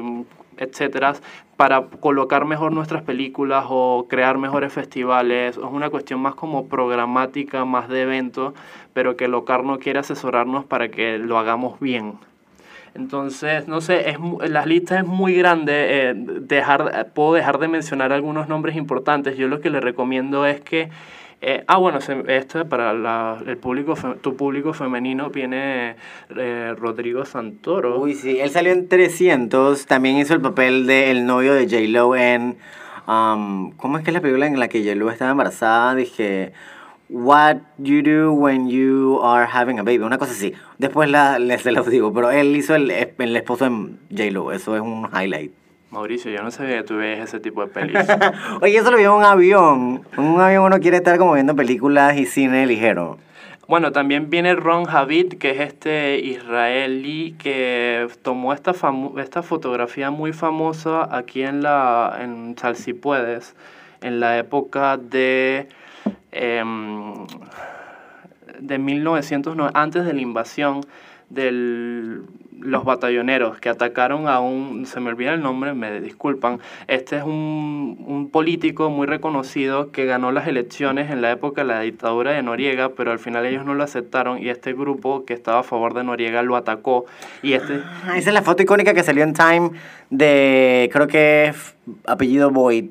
etcétera, 0.57 1.13
para 1.55 1.87
colocar 1.87 2.45
mejor 2.45 2.71
nuestras 2.71 3.03
películas 3.03 3.65
o 3.69 4.07
crear 4.09 4.37
mejores 4.37 4.71
festivales. 4.73 5.57
Es 5.57 5.63
una 5.63 5.89
cuestión 5.89 6.19
más 6.19 6.35
como 6.35 6.67
programática, 6.67 7.65
más 7.65 7.89
de 7.89 8.03
evento, 8.03 8.53
pero 8.93 9.17
que 9.17 9.27
Locarno 9.27 9.79
quiere 9.79 9.99
asesorarnos 9.99 10.65
para 10.65 10.89
que 10.89 11.17
lo 11.17 11.37
hagamos 11.37 11.79
bien. 11.79 12.13
Entonces, 12.93 13.67
no 13.67 13.79
sé, 13.81 14.09
es, 14.09 14.17
la 14.49 14.65
lista 14.65 14.99
es 14.99 15.05
muy 15.05 15.35
grande. 15.35 15.73
eh, 15.75 16.13
dejar, 16.15 17.11
puedo 17.13 17.33
dejar 17.33 17.59
de 17.59 17.67
mencionar 17.67 18.11
algunos 18.11 18.47
nombres 18.47 18.75
importantes. 18.75 19.37
Yo 19.37 19.47
lo 19.47 19.61
que 19.61 19.69
le 19.69 19.79
recomiendo 19.79 20.45
es 20.45 20.61
que. 20.61 20.89
Eh, 21.41 21.63
ah, 21.67 21.77
bueno, 21.77 21.99
este 22.27 22.65
para 22.65 22.93
la- 22.93 23.37
el 23.45 23.57
público, 23.57 23.93
tu 24.21 24.35
público 24.35 24.73
femenino 24.73 25.29
viene 25.29 25.95
eh, 26.35 26.73
Rodrigo 26.77 27.25
Santoro. 27.25 27.99
Uy, 27.99 28.15
sí, 28.15 28.39
él 28.39 28.49
salió 28.49 28.71
en 28.71 28.87
300, 28.87 29.85
también 29.85 30.17
hizo 30.17 30.33
el 30.33 30.41
papel 30.41 30.87
del 30.87 31.25
novio 31.25 31.53
de 31.53 31.65
J-Lo 31.67 32.15
en... 32.15 32.57
um, 33.07 33.71
¿Cómo 33.77 33.97
es 33.97 34.03
que 34.03 34.09
es 34.09 34.13
la 34.15 34.21
película 34.21 34.47
en 34.47 34.59
la 34.59 34.67
que 34.67 34.83
J-Lo 34.83 35.11
estaba 35.11 35.31
embarazada? 35.31 35.93
Dije, 35.95 36.53
What 37.09 37.57
you 37.77 38.01
do 38.01 38.33
when 38.33 38.67
you 38.69 39.21
are 39.23 39.47
having 39.49 39.79
a 39.79 39.83
baby, 39.83 39.99
una 39.99 40.17
cosa 40.17 40.31
así. 40.33 40.53
Después 40.77 41.09
la, 41.09 41.39
les 41.39 41.61
se 41.61 41.71
los 41.71 41.87
digo, 41.87 42.11
pero 42.13 42.31
él 42.31 42.53
hizo 42.55 42.75
el, 42.75 42.91
el 42.91 43.35
esposo 43.37 43.69
de 43.69 43.89
J-Lo, 44.11 44.51
eso 44.51 44.75
es 44.75 44.81
un 44.81 45.07
highlight. 45.13 45.51
Mauricio, 45.89 46.29
yo 46.29 46.43
no 46.43 46.51
sabía 46.51 46.77
que 46.77 46.83
tú 46.83 46.97
ves 46.97 47.19
ese 47.19 47.39
tipo 47.39 47.61
de 47.61 47.67
pelis. 47.67 47.97
Oye, 48.61 48.77
eso 48.77 48.91
lo 48.91 48.97
vi 48.97 49.03
en 49.03 49.11
un 49.11 49.23
avión. 49.23 50.01
En 50.17 50.23
un 50.23 50.41
avión 50.41 50.65
uno 50.65 50.79
quiere 50.79 50.97
estar 50.97 51.17
como 51.17 51.33
viendo 51.33 51.55
películas 51.55 52.17
y 52.17 52.25
cine 52.25 52.65
ligero. 52.65 53.17
Bueno, 53.67 53.91
también 53.91 54.29
viene 54.29 54.55
Ron 54.55 54.85
Javid, 54.85 55.33
que 55.35 55.51
es 55.51 55.59
este 55.59 56.19
israelí 56.19 57.35
que 57.37 58.07
tomó 58.21 58.53
esta, 58.53 58.73
esta 59.17 59.43
fotografía 59.43 60.09
muy 60.09 60.31
famosa 60.31 61.07
aquí 61.15 61.43
en, 61.43 61.61
la, 61.63 62.17
en 62.21 62.55
Salsipuedes, 62.57 63.55
en 64.01 64.21
la 64.21 64.37
época 64.37 64.97
de, 64.97 65.67
em, 66.31 67.27
de 68.59 68.77
1909, 68.77 69.71
antes 69.73 70.05
de 70.05 70.13
la 70.13 70.21
invasión 70.21 70.81
de 71.29 72.21
los 72.59 72.83
batalloneros 72.85 73.59
que 73.59 73.69
atacaron 73.69 74.27
a 74.27 74.39
un, 74.39 74.85
se 74.85 74.99
me 74.99 75.09
olvida 75.09 75.33
el 75.33 75.41
nombre, 75.41 75.73
me 75.73 75.99
disculpan, 76.01 76.59
este 76.87 77.17
es 77.17 77.23
un, 77.23 78.03
un 78.05 78.29
político 78.29 78.89
muy 78.89 79.07
reconocido 79.07 79.91
que 79.91 80.05
ganó 80.05 80.31
las 80.31 80.47
elecciones 80.47 81.11
en 81.11 81.21
la 81.21 81.31
época 81.31 81.61
de 81.61 81.67
la 81.67 81.81
dictadura 81.81 82.31
de 82.31 82.43
Noriega, 82.43 82.89
pero 82.89 83.11
al 83.11 83.19
final 83.19 83.45
ellos 83.45 83.65
no 83.65 83.73
lo 83.73 83.83
aceptaron 83.83 84.41
y 84.41 84.49
este 84.49 84.73
grupo 84.73 85.25
que 85.25 85.33
estaba 85.33 85.59
a 85.59 85.63
favor 85.63 85.93
de 85.93 86.03
Noriega 86.03 86.41
lo 86.41 86.55
atacó 86.55 87.05
y 87.41 87.53
este... 87.53 87.81
Ah, 88.03 88.17
esa 88.17 88.29
es 88.29 88.33
la 88.33 88.41
foto 88.41 88.63
icónica 88.63 88.93
que 88.93 89.03
salió 89.03 89.23
en 89.23 89.33
Time 89.33 89.71
de, 90.09 90.89
creo 90.91 91.07
que 91.07 91.47
es 91.47 91.75
apellido 92.05 92.51
Boyd. 92.51 92.85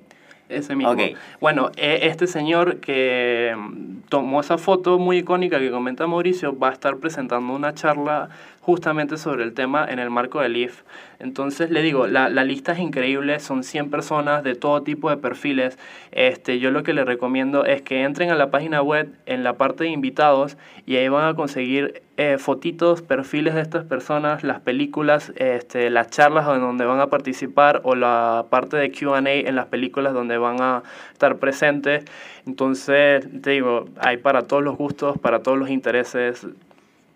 Ese 0.49 0.77
mismo. 0.77 0.93
Ok. 0.93 1.01
Bueno, 1.41 1.71
eh, 1.77 2.01
este 2.03 2.29
señor 2.29 2.79
que 2.79 3.53
mm, 3.57 4.03
tomó 4.09 4.41
esa 4.41 4.59
foto 4.59 4.99
muy 4.99 5.19
icónica 5.19 5.59
que 5.59 5.73
comenta 5.73 6.07
Mauricio 6.07 6.57
va 6.57 6.69
a 6.69 6.73
estar 6.73 6.99
presentando 6.99 7.53
una 7.53 7.75
charla 7.75 8.29
justamente 8.67 9.17
sobre 9.17 9.45
el 9.45 9.55
tema 9.55 9.87
en 9.89 10.01
el 10.01 10.11
marco 10.11 10.41
del 10.41 10.57
IF. 10.57 10.83
Entonces 11.21 11.71
le 11.71 11.83
digo, 11.83 12.09
la, 12.09 12.29
la 12.29 12.43
lista 12.43 12.73
es 12.73 12.81
increíble, 12.81 13.39
son 13.39 13.62
100 13.62 13.91
personas 13.91 14.43
de 14.43 14.57
todo 14.57 14.83
tipo 14.83 15.09
de 15.09 15.17
perfiles. 15.17 15.79
Este, 16.11 16.59
yo 16.59 16.73
lo 16.73 16.83
que 16.83 16.93
les 16.93 17.07
recomiendo 17.07 17.64
es 17.64 17.83
que 17.83 18.03
entren 18.03 18.31
a 18.31 18.35
la 18.35 18.51
página 18.51 18.83
web 18.83 19.14
en 19.27 19.45
la 19.45 19.53
parte 19.53 19.85
de 19.85 19.91
invitados 19.91 20.59
y 20.85 20.97
ahí 20.97 21.09
van 21.09 21.29
a 21.29 21.35
conseguir 21.35 22.03
eh, 22.17 22.39
fotitos, 22.39 23.03
perfiles 23.03 23.55
de 23.55 23.61
estas 23.61 23.85
personas, 23.85 24.43
las 24.43 24.59
películas, 24.59 25.33
este, 25.37 25.89
las 25.89 26.11
charlas 26.11 26.49
en 26.49 26.61
donde 26.61 26.87
van 26.87 26.99
a 26.99 27.07
participar 27.07 27.83
o 27.85 27.95
la 27.95 28.47
parte 28.51 28.77
de 28.77 28.91
QA 28.91 29.19
en 29.19 29.55
las 29.55 29.67
películas 29.67 30.12
donde 30.12 30.39
van 30.39 30.61
a 30.61 30.83
estar 31.12 31.37
presentes. 31.37 32.05
Entonces, 32.47 33.29
digo, 33.43 33.85
hay 34.01 34.17
para 34.17 34.43
todos 34.43 34.64
los 34.64 34.77
gustos, 34.77 35.19
para 35.19 35.45
todos 35.45 35.57
los 35.57 35.71
intereses, 35.71 36.49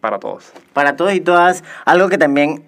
para 0.01 0.19
todos. 0.19 0.53
Para 0.73 0.97
todos 0.97 1.15
y 1.15 1.21
todas, 1.21 1.65
algo 1.85 2.09
que 2.09 2.19
también 2.19 2.65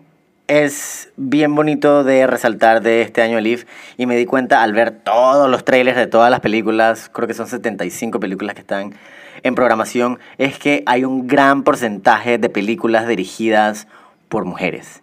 es 0.49 1.11
bien 1.17 1.55
bonito 1.55 2.05
de 2.05 2.27
resaltar 2.27 2.83
de 2.83 3.03
este 3.03 3.23
año 3.23 3.39
IF 3.39 3.65
y 3.97 4.07
me 4.07 4.17
di 4.17 4.27
cuenta 4.27 4.63
al 4.63 4.73
ver 4.73 4.91
todos 4.91 5.49
los 5.49 5.65
trailers 5.65 5.97
de 5.97 6.07
todas 6.07 6.31
las 6.31 6.41
películas, 6.41 7.11
creo 7.13 7.27
que 7.27 7.35
son 7.35 7.47
75 7.47 8.21
películas 8.21 8.55
que 8.55 8.61
están 8.61 8.95
en 9.43 9.55
programación, 9.55 10.19
es 10.39 10.59
que 10.59 10.83
hay 10.87 11.05
un 11.05 11.27
gran 11.27 11.63
porcentaje 11.63 12.39
de 12.39 12.49
películas 12.49 13.09
dirigidas 13.09 13.89
por 14.29 14.45
mujeres. 14.45 15.03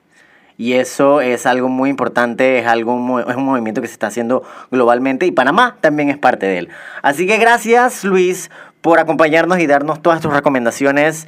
Y 0.58 0.74
eso 0.74 1.22
es 1.22 1.46
algo 1.46 1.70
muy 1.70 1.90
importante, 1.90 2.60
es, 2.60 2.68
algo, 2.68 3.22
es 3.22 3.36
un 3.36 3.46
movimiento 3.46 3.82
que 3.82 3.88
se 3.88 3.94
está 3.94 4.08
haciendo 4.08 4.44
globalmente 4.72 5.26
y 5.26 5.32
Panamá 5.32 5.78
también 5.80 6.10
es 6.10 6.18
parte 6.18 6.48
de 6.48 6.58
él. 6.58 6.70
Así 7.02 7.26
que 7.26 7.38
gracias 7.38 8.04
Luis 8.04 8.52
por 8.82 9.00
acompañarnos 9.00 9.60
y 9.60 9.68
darnos 9.68 10.02
todas 10.02 10.20
tus 10.20 10.34
recomendaciones. 10.34 11.28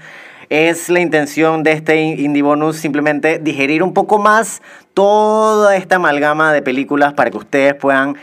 Es 0.51 0.89
la 0.89 0.99
intención 0.99 1.63
de 1.63 1.71
este 1.71 1.95
in- 2.01 2.19
Indie 2.19 2.41
Bonus 2.43 2.75
simplemente 2.75 3.39
digerir 3.39 3.81
un 3.83 3.93
poco 3.93 4.17
más 4.19 4.61
toda 4.93 5.77
esta 5.77 5.95
amalgama 5.95 6.51
de 6.51 6.61
películas 6.61 7.13
para 7.13 7.31
que 7.31 7.37
ustedes 7.37 7.73
puedan 7.73 8.17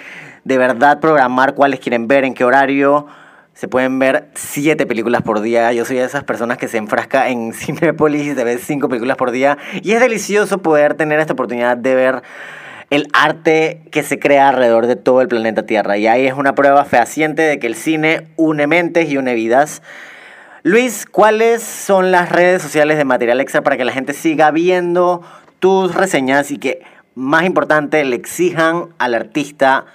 de 0.44 0.58
verdad 0.58 1.00
programar 1.00 1.54
cuáles 1.54 1.80
quieren 1.80 2.06
ver, 2.06 2.26
en 2.26 2.34
qué 2.34 2.44
horario. 2.44 3.06
Se 3.54 3.66
pueden 3.66 3.98
ver 3.98 4.28
siete 4.34 4.84
películas 4.84 5.22
por 5.22 5.40
día. 5.40 5.72
Yo 5.72 5.86
soy 5.86 5.96
de 5.96 6.04
esas 6.04 6.22
personas 6.22 6.58
que 6.58 6.68
se 6.68 6.76
enfrasca 6.76 7.30
en 7.30 7.52
Cinepolis 7.54 8.26
y 8.26 8.34
se 8.34 8.44
ve 8.44 8.58
cinco 8.58 8.90
películas 8.90 9.16
por 9.16 9.30
día. 9.30 9.56
Y 9.82 9.92
es 9.92 10.00
delicioso 10.00 10.58
poder 10.58 10.96
tener 10.96 11.20
esta 11.20 11.32
oportunidad 11.32 11.78
de 11.78 11.94
ver 11.94 12.22
el 12.90 13.08
arte 13.14 13.80
que 13.90 14.02
se 14.02 14.18
crea 14.18 14.50
alrededor 14.50 14.86
de 14.86 14.96
todo 14.96 15.22
el 15.22 15.28
planeta 15.28 15.62
Tierra. 15.62 15.96
Y 15.96 16.06
ahí 16.06 16.26
es 16.26 16.34
una 16.34 16.54
prueba 16.54 16.84
fehaciente 16.84 17.40
de 17.40 17.58
que 17.58 17.68
el 17.68 17.74
cine 17.74 18.26
une 18.36 18.66
mentes 18.66 19.08
y 19.08 19.16
une 19.16 19.32
vidas. 19.32 19.80
Luis, 20.68 21.06
¿cuáles 21.06 21.62
son 21.62 22.10
las 22.10 22.28
redes 22.28 22.60
sociales 22.60 22.98
de 22.98 23.06
Material 23.06 23.40
Extra 23.40 23.62
para 23.62 23.78
que 23.78 23.86
la 23.86 23.92
gente 23.92 24.12
siga 24.12 24.50
viendo 24.50 25.22
tus 25.60 25.94
reseñas 25.94 26.50
y 26.50 26.58
que, 26.58 26.82
más 27.14 27.44
importante, 27.44 28.04
le 28.04 28.16
exijan 28.16 28.90
al 28.98 29.14
artista 29.14 29.86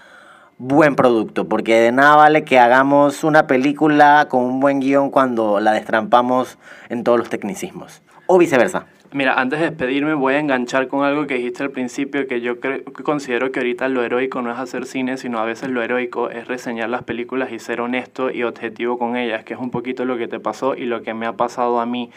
buen 0.58 0.96
producto? 0.96 1.48
Porque 1.48 1.76
de 1.76 1.92
nada 1.92 2.16
vale 2.16 2.44
que 2.44 2.58
hagamos 2.58 3.24
una 3.24 3.46
película 3.46 4.26
con 4.32 4.46
un 4.46 4.60
buen 4.60 4.80
guion 4.80 5.12
cuando 5.12 5.60
la 5.60 5.74
destrampamos 5.74 6.58
en 6.90 7.04
todos 7.04 7.20
los 7.20 7.30
tecnicismos. 7.30 8.02
O 8.26 8.40
viceversa. 8.40 8.88
Mira, 9.14 9.40
antes 9.40 9.60
de 9.60 9.70
despedirme 9.70 10.16
voy 10.16 10.34
a 10.34 10.40
enganchar 10.40 10.88
con 10.88 11.06
algo 11.06 11.28
que 11.28 11.36
dijiste 11.36 11.62
al 11.62 11.70
principio, 11.70 12.26
que 12.26 12.42
yo 12.42 12.60
creo, 12.60 12.84
que 12.84 13.04
considero 13.04 13.52
que 13.52 13.60
ahorita 13.60 13.88
lo 13.88 14.04
heroico 14.04 14.42
no 14.42 14.52
es 14.52 14.58
hacer 14.58 14.88
cine, 14.88 15.18
sino 15.18 15.38
a 15.38 15.46
veces 15.46 15.70
lo 15.70 15.84
heroico 15.84 16.32
es 16.32 16.48
reseñar 16.48 16.90
las 16.90 17.04
películas 17.04 17.52
y 17.52 17.60
ser 17.60 17.80
honesto 17.80 18.32
y 18.32 18.42
objetivo 18.42 18.98
con 18.98 19.16
ellas, 19.16 19.44
que 19.44 19.54
es 19.54 19.60
un 19.60 19.70
poquito 19.70 20.04
lo 20.06 20.18
que 20.18 20.28
te 20.28 20.40
pasó 20.40 20.74
y 20.74 20.86
lo 20.86 21.04
que 21.04 21.14
me 21.14 21.28
ha 21.28 21.34
pasado 21.34 21.80
a 21.80 21.86
mí. 21.86 22.10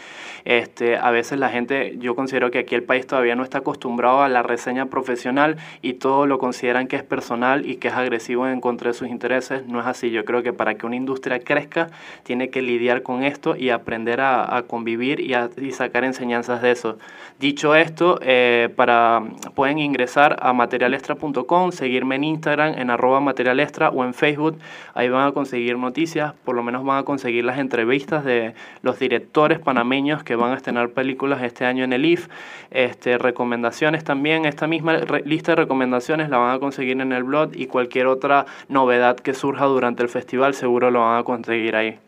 Este, 0.47 0.97
a 0.97 1.11
veces 1.11 1.38
la 1.38 1.51
gente, 1.51 1.97
yo 1.99 2.14
considero 2.14 2.51
que 2.51 2.61
aquí 2.61 2.74
el 2.74 2.82
país 2.82 3.07
todavía 3.07 3.36
no 3.36 3.42
está 3.42 3.59
acostumbrado 3.59 4.22
a 4.22 4.30
la 4.30 4.42
reseña 4.42 4.86
profesional 4.86 5.59
y 5.82 5.94
todo 5.94 6.26
lo 6.26 6.38
consideran 6.38 6.86
que 6.86 6.97
es 6.97 7.03
personal 7.03 7.66
y 7.66 7.76
que 7.76 7.88
es 7.88 7.94
agresivo 7.94 8.49
en 8.49 8.62
contra 8.62 8.92
de 8.92 8.94
sus 8.94 9.09
intereses. 9.09 9.66
No 9.66 9.80
es 9.80 9.86
así. 9.86 10.11
Yo 10.11 10.24
creo 10.24 10.42
que 10.42 10.55
para 10.55 10.76
que 10.76 10.86
una 10.86 10.97
industria 10.97 11.40
crezca, 11.40 11.90
tiene 12.22 12.49
que 12.49 12.62
lidiar 12.62 13.03
con 13.03 13.22
esto 13.22 13.55
y 13.55 13.68
aprender 13.68 14.22
a, 14.22 14.64
convivir 14.66 15.20
y, 15.20 15.34
a, 15.34 15.51
y 15.61 15.72
sacar 15.72 16.03
enseñanzas 16.05 16.62
de 16.62 16.70
eso. 16.70 16.86
Dicho 17.39 17.74
esto, 17.74 18.18
eh, 18.22 18.70
para, 18.76 19.22
pueden 19.55 19.78
ingresar 19.78 20.37
a 20.41 20.55
materialextra.com, 20.55 21.70
seguirme 21.70 22.14
en 22.14 22.24
Instagram 22.24 22.78
en 22.78 22.89
arroba 22.89 23.20
materialextra 23.20 23.91
o 23.91 24.05
en 24.05 24.14
Facebook. 24.14 24.59
Ahí 24.95 25.11
van 25.11 25.28
a 25.28 25.32
conseguir 25.32 25.76
noticias, 25.76 26.32
por 26.47 26.57
lo 26.57 26.62
menos 26.62 26.82
van 26.82 26.99
a 26.99 27.03
conseguir 27.03 27.45
las 27.45 27.59
entrevistas 27.59 28.24
de 28.24 28.55
los 28.80 28.99
directores 28.99 29.59
panameños 29.59 30.24
que 30.24 30.34
van 30.34 30.53
a 30.53 30.57
estrenar 30.57 30.91
películas 30.91 31.43
este 31.43 31.66
año 31.66 31.84
en 31.84 31.93
el 31.93 32.07
IF. 32.07 32.28
Este, 32.70 33.18
recomendaciones 33.18 34.03
también, 34.03 34.47
esta 34.47 34.66
misma 34.66 34.97
lista 35.24 35.53
de 35.53 35.57
recomendaciones 35.57 36.30
la 36.30 36.39
van 36.39 36.55
a 36.55 36.59
conseguir 36.59 36.99
en 37.03 37.12
el 37.12 37.24
blog 37.24 37.51
y 37.55 37.66
cualquier 37.66 38.07
otra 38.07 38.47
novedad 38.70 39.16
que 39.16 39.34
surja 39.34 39.66
durante 39.66 40.03
el 40.03 40.09
festival 40.09 40.55
seguro 40.55 40.91
lo 40.91 41.01
van 41.01 41.18
a 41.18 41.24
conseguir 41.24 41.76
ahí. 41.76 41.99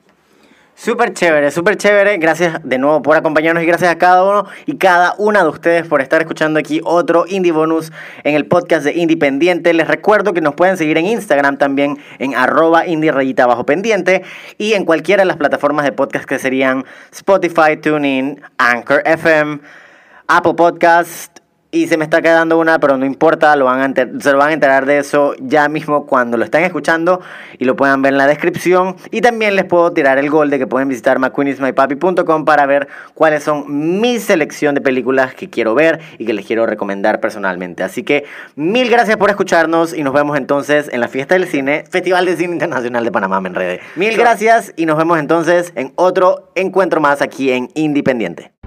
Súper 0.81 1.13
chévere, 1.13 1.51
súper 1.51 1.77
chévere. 1.77 2.19
Gracias 2.19 2.61
de 2.63 2.79
nuevo 2.79 3.03
por 3.03 3.17
acompañarnos 3.17 3.65
y 3.65 3.67
gracias 3.67 3.91
a 3.91 3.99
cada 3.99 4.23
uno 4.23 4.47
y 4.65 4.77
cada 4.77 5.17
una 5.19 5.43
de 5.43 5.49
ustedes 5.49 5.89
por 5.89 6.01
estar 6.01 6.21
escuchando 6.21 6.61
aquí 6.61 6.81
otro 6.85 7.25
Indie 7.27 7.51
Bonus 7.51 7.91
en 8.23 8.37
el 8.37 8.47
podcast 8.47 8.85
de 8.85 8.95
Independiente. 8.95 9.75
Les 9.75 9.89
recuerdo 9.89 10.35
que 10.35 10.41
nos 10.41 10.55
pueden 10.55 10.77
seguir 10.77 10.97
en 10.97 11.07
Instagram 11.07 11.59
también 11.59 11.99
en 12.21 12.37
arroba 12.37 12.87
indie 12.87 13.11
rayita 13.11 13.45
bajo 13.45 13.67
pendiente 13.67 14.23
y 14.57 14.75
en 14.75 14.85
cualquiera 14.85 15.23
de 15.23 15.27
las 15.27 15.37
plataformas 15.37 15.85
de 15.85 15.91
podcast 15.91 16.27
que 16.27 16.39
serían 16.39 16.85
Spotify, 17.11 17.77
TuneIn, 17.83 18.41
Anchor 18.59 19.03
FM, 19.05 19.59
Apple 20.29 20.55
Podcast, 20.55 21.41
y 21.71 21.87
se 21.87 21.99
me 21.99 22.05
está 22.05 22.23
quedando 22.23 22.59
una, 22.59 22.79
pero 22.79 22.97
no 22.97 23.05
importa, 23.05 23.55
lo 23.55 23.67
van 23.67 23.81
a 23.81 23.95
se 23.95 24.33
lo 24.33 24.39
van 24.39 24.51
a 24.51 24.53
enterar 24.53 24.87
de 24.87 24.99
eso 24.99 25.35
ya 25.39 25.69
mismo 25.69 26.07
cuando 26.07 26.37
lo 26.39 26.45
estén 26.45 26.65
escuchando 26.65 27.21
y 27.59 27.65
lo 27.67 27.77
puedan 27.77 28.01
ver 28.01 28.13
en 28.13 28.19
la 28.19 28.27
descripción. 28.27 28.97
Y 29.11 29.21
también 29.21 29.55
les 29.55 29.65
puedo 29.65 29.93
tirar 29.93 30.19
el 30.19 30.31
gol 30.31 30.49
de 30.49 30.59
que 30.59 30.67
pueden 30.67 30.89
visitar 30.89 31.19
mcqueenismypapi.com 31.19 32.45
para 32.45 32.65
ver 32.65 32.89
cuáles 33.15 33.45
son 33.45 34.01
mi 34.01 34.19
selección 34.19 34.75
de 34.75 34.81
películas 34.81 35.35
que 35.35 35.51
quiero 35.51 35.75
ver 35.75 36.01
y 36.17 36.25
que 36.25 36.33
les 36.33 36.47
quiero 36.47 36.65
recomendar 36.65 37.21
personalmente. 37.21 37.83
Así 37.83 38.03
que 38.03 38.25
mil 38.57 38.89
gracias 38.89 39.19
por 39.19 39.29
escucharnos 39.29 39.93
y 39.93 40.03
nos 40.03 40.15
vemos 40.15 40.39
entonces 40.39 40.89
en 40.91 41.01
la 41.01 41.09
fiesta 41.09 41.35
del 41.35 41.47
cine, 41.47 41.85
Festival 41.91 42.25
de 42.25 42.37
Cine 42.37 42.55
Internacional 42.55 43.05
de 43.05 43.13
Panamá, 43.13 43.41
me 43.43 43.51
enredé. 43.51 43.81
Mil 43.97 44.17
gracias 44.17 44.73
y 44.77 44.87
nos 44.87 44.97
vemos 44.97 45.19
entonces 45.19 45.73
en 45.75 45.93
otro 45.97 46.51
encuentro 46.55 47.01
más 47.01 47.21
aquí 47.21 47.53
en 47.53 47.69
Independiente. 47.75 48.58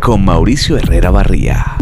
Con 0.00 0.24
Mauricio 0.24 0.76
Herrera 0.76 1.10
Barría. 1.10 1.76